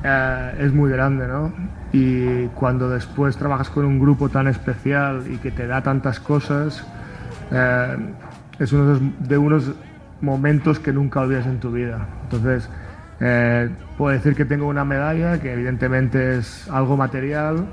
[0.04, 1.52] eh, es muy grande, ¿no?
[1.91, 6.86] Y cuando después trabajas con un grupo tan especial y que te da tantas cosas,
[7.52, 7.97] eh,
[8.60, 9.72] es uno de unos
[10.22, 12.08] momentos que nunca olvidas en tu vida.
[12.24, 12.70] Entonces,
[13.22, 17.66] Eh, puedo decir que tengo una medalla, que evidentemente es algo material,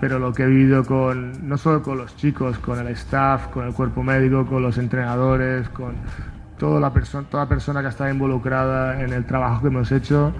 [0.00, 3.66] pero lo que he vivido con, no solo con los chicos, con el staff, con
[3.66, 5.96] el cuerpo médico, con los entrenadores, con
[6.56, 10.32] toda la persona, toda persona que estado involucrada en el trabajo que hemos hecho,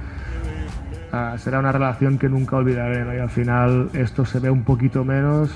[1.17, 3.17] ah, será una relación que nunca olvidaré.
[3.17, 5.51] Y al final esto se ve un poquito menos,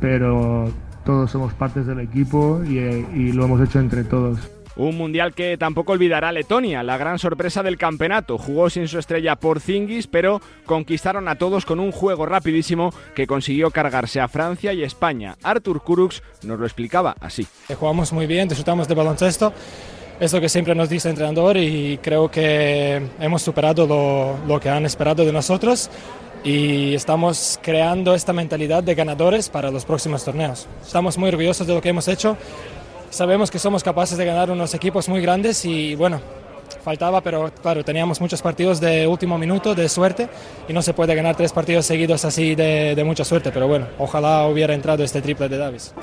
[0.00, 0.70] pero
[1.04, 4.38] todos somos partes del equipo y lo hemos hecho entre todos.
[4.76, 8.38] Un mundial que tampoco olvidará Letonia, la gran sorpresa del campeonato.
[8.38, 13.28] Jugó sin su estrella por Zingis, pero conquistaron a todos con un juego rapidísimo que
[13.28, 15.36] consiguió cargarse a Francia y España.
[15.44, 17.46] Artur Kurux nos lo explicaba así.
[17.72, 19.52] Jugamos muy bien, disfrutamos de baloncesto.
[20.20, 24.60] Es lo que siempre nos dice el entrenador y creo que hemos superado lo, lo
[24.60, 25.90] que han esperado de nosotros
[26.44, 30.66] y estamos creando esta mentalidad de ganadores para los próximos torneos.
[30.84, 32.36] Estamos muy orgullosos de lo que hemos hecho
[33.14, 36.20] sabemos que somos capaces de ganar unos equipos muy grandes y bueno,
[36.82, 40.28] faltaba, pero claro, teníamos muchos partidos de último minuto, de suerte,
[40.68, 43.86] y no se puede ganar tres partidos seguidos así de, de mucha suerte, pero bueno,
[43.98, 45.94] ojalá hubiera entrado este triple de Davis.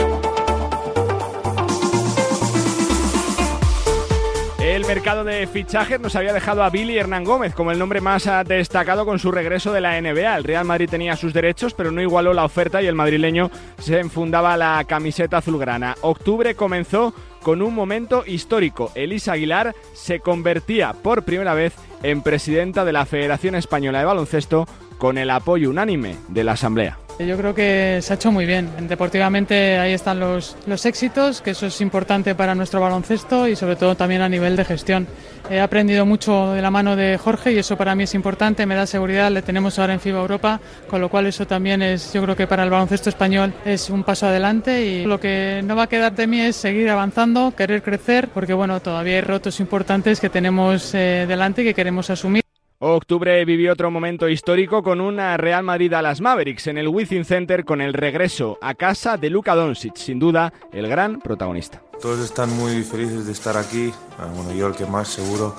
[4.95, 8.43] Mercado de fichajes nos había dejado a Billy Hernán Gómez como el nombre más ah,
[8.43, 10.35] destacado con su regreso de la NBA.
[10.35, 14.01] El Real Madrid tenía sus derechos, pero no igualó la oferta y el madrileño se
[14.01, 15.95] enfundaba la camiseta azulgrana.
[16.01, 18.91] Octubre comenzó con un momento histórico.
[18.93, 21.73] Elisa Aguilar se convertía por primera vez
[22.03, 24.67] en presidenta de la Federación Española de Baloncesto
[24.97, 26.97] con el apoyo unánime de la Asamblea.
[27.27, 28.69] Yo creo que se ha hecho muy bien.
[28.87, 33.75] Deportivamente ahí están los, los éxitos, que eso es importante para nuestro baloncesto y sobre
[33.75, 35.07] todo también a nivel de gestión.
[35.49, 38.75] He aprendido mucho de la mano de Jorge y eso para mí es importante, me
[38.75, 42.23] da seguridad, le tenemos ahora en FIBA Europa, con lo cual eso también es, yo
[42.23, 45.83] creo que para el baloncesto español es un paso adelante y lo que no va
[45.83, 50.19] a quedar de mí es seguir avanzando, querer crecer, porque bueno, todavía hay retos importantes
[50.19, 52.50] que tenemos eh, delante y que queremos asumir.
[52.83, 57.25] Octubre vivió otro momento histórico con una Real Madrid a las Mavericks en el Wizzing
[57.25, 61.83] Center con el regreso a casa de Luka Doncic, sin duda el gran protagonista.
[62.01, 65.55] Todos están muy felices de estar aquí, ah, bueno, yo el que más seguro,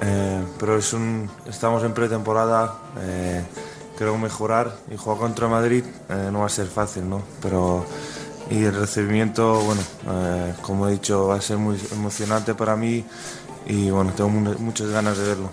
[0.00, 3.42] eh, pero es un, estamos en pretemporada, eh,
[3.98, 7.20] creo mejorar y jugar contra Madrid eh, no va a ser fácil, ¿no?
[7.42, 7.84] Pero
[8.48, 9.82] y el recibimiento, bueno,
[10.62, 13.04] como he dicho, va a ser muy emocionante para mí
[13.66, 15.50] y bueno, tengo muchas ganas de verlo.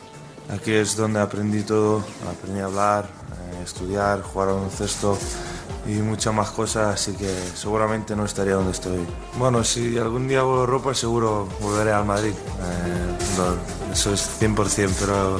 [0.49, 5.17] Aquí es donde aprendí todo, aprendí a hablar, a estudiar, jugar a un cesto
[5.85, 9.05] y muchas más cosas, así que seguramente no estaría donde estoy.
[9.37, 12.31] Bueno, si algún día vuelvo a Europa, seguro volveré al Madrid.
[12.31, 15.39] Eh, eso es 100%, pero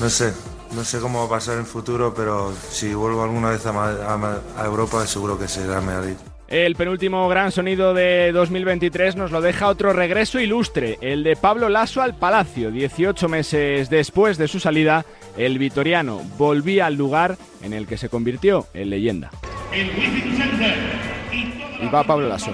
[0.00, 0.32] no sé,
[0.72, 4.42] no sé cómo va a pasar en el futuro, pero si vuelvo alguna vez a,
[4.56, 6.16] a Europa, seguro que será Madrid.
[6.50, 11.68] El penúltimo gran sonido de 2023 nos lo deja otro regreso ilustre, el de Pablo
[11.68, 12.72] Lasso al Palacio.
[12.72, 18.08] 18 meses después de su salida, el vitoriano volvía al lugar en el que se
[18.08, 19.30] convirtió en leyenda.
[21.80, 22.52] Y va Pablo Lasso.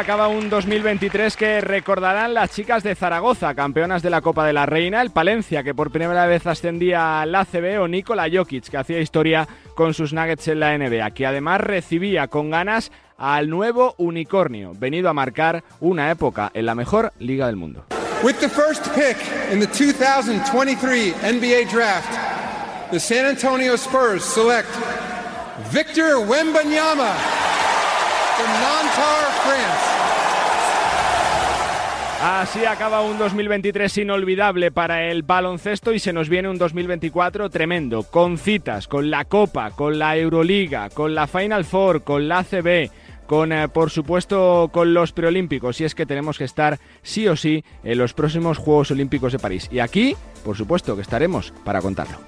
[0.00, 4.64] Acaba un 2023 que recordarán las chicas de Zaragoza, campeonas de la Copa de la
[4.64, 9.00] Reina, el Palencia, que por primera vez ascendía al ACB, o Nikola Jokic, que hacía
[9.00, 14.72] historia con sus Nuggets en la NBA, que además recibía con ganas al nuevo unicornio,
[14.74, 17.84] venido a marcar una época en la mejor liga del mundo.
[18.24, 19.18] With the first pick
[19.52, 22.10] in the 2023 NBA draft,
[22.90, 24.70] the San Antonio Spurs select
[25.70, 27.39] Victor Wembanyama
[32.22, 38.02] Así acaba un 2023 inolvidable para el baloncesto y se nos viene un 2024 tremendo,
[38.02, 42.90] con citas, con la Copa, con la Euroliga, con la Final Four, con la ACB,
[43.26, 47.36] con eh, por supuesto con los preolímpicos y es que tenemos que estar sí o
[47.36, 50.14] sí en los próximos Juegos Olímpicos de París y aquí
[50.44, 52.18] por supuesto que estaremos para contarlo.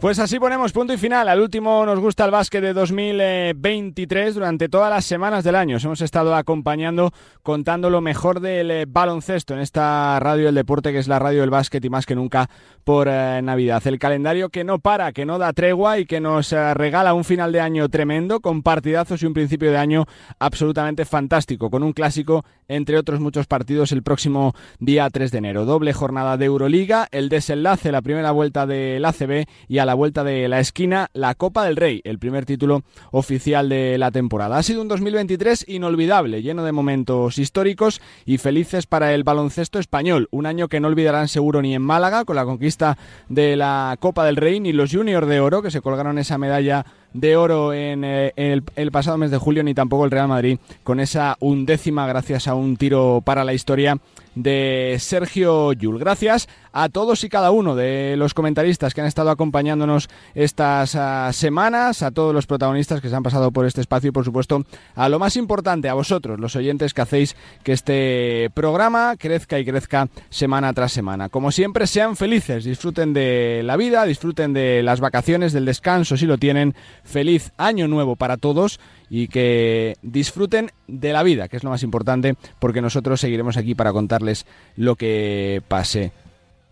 [0.00, 1.28] Pues así ponemos punto y final.
[1.28, 4.34] Al último nos gusta el básquet de 2023.
[4.34, 8.86] Durante todas las semanas del año os hemos estado acompañando, contando lo mejor del eh,
[8.88, 12.14] baloncesto en esta radio del deporte, que es la radio del básquet y más que
[12.14, 12.48] nunca
[12.82, 13.86] por eh, Navidad.
[13.86, 17.24] El calendario que no para, que no da tregua y que nos eh, regala un
[17.24, 20.06] final de año tremendo, con partidazos y un principio de año
[20.38, 25.66] absolutamente fantástico, con un clásico, entre otros muchos partidos, el próximo día 3 de enero.
[25.66, 30.22] Doble jornada de Euroliga, el desenlace, la primera vuelta del ACB y a la vuelta
[30.22, 34.56] de la esquina la Copa del Rey, el primer título oficial de la temporada.
[34.56, 40.28] Ha sido un 2023 inolvidable, lleno de momentos históricos y felices para el baloncesto español.
[40.30, 44.24] Un año que no olvidarán seguro ni en Málaga con la conquista de la Copa
[44.24, 48.04] del Rey ni los Juniors de Oro que se colgaron esa medalla de oro en,
[48.04, 52.46] eh, el, pasado mes de julio, ni tampoco el Real Madrid con esa undécima gracias
[52.46, 53.98] a un tiro para la historia
[54.42, 55.98] de Sergio Yul.
[55.98, 61.30] Gracias a todos y cada uno de los comentaristas que han estado acompañándonos estas ah,
[61.32, 64.64] semanas, a todos los protagonistas que se han pasado por este espacio y por supuesto
[64.94, 69.64] a lo más importante, a vosotros, los oyentes que hacéis que este programa crezca y
[69.64, 71.28] crezca semana tras semana.
[71.28, 76.26] Como siempre, sean felices, disfruten de la vida, disfruten de las vacaciones, del descanso si
[76.26, 76.74] lo tienen.
[77.04, 78.80] Feliz año nuevo para todos
[79.10, 83.74] y que disfruten de la vida, que es lo más importante, porque nosotros seguiremos aquí
[83.74, 84.46] para contarles
[84.76, 86.12] lo que pase.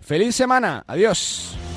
[0.01, 0.84] ¡Feliz semana!
[0.86, 1.68] ¡Adiós!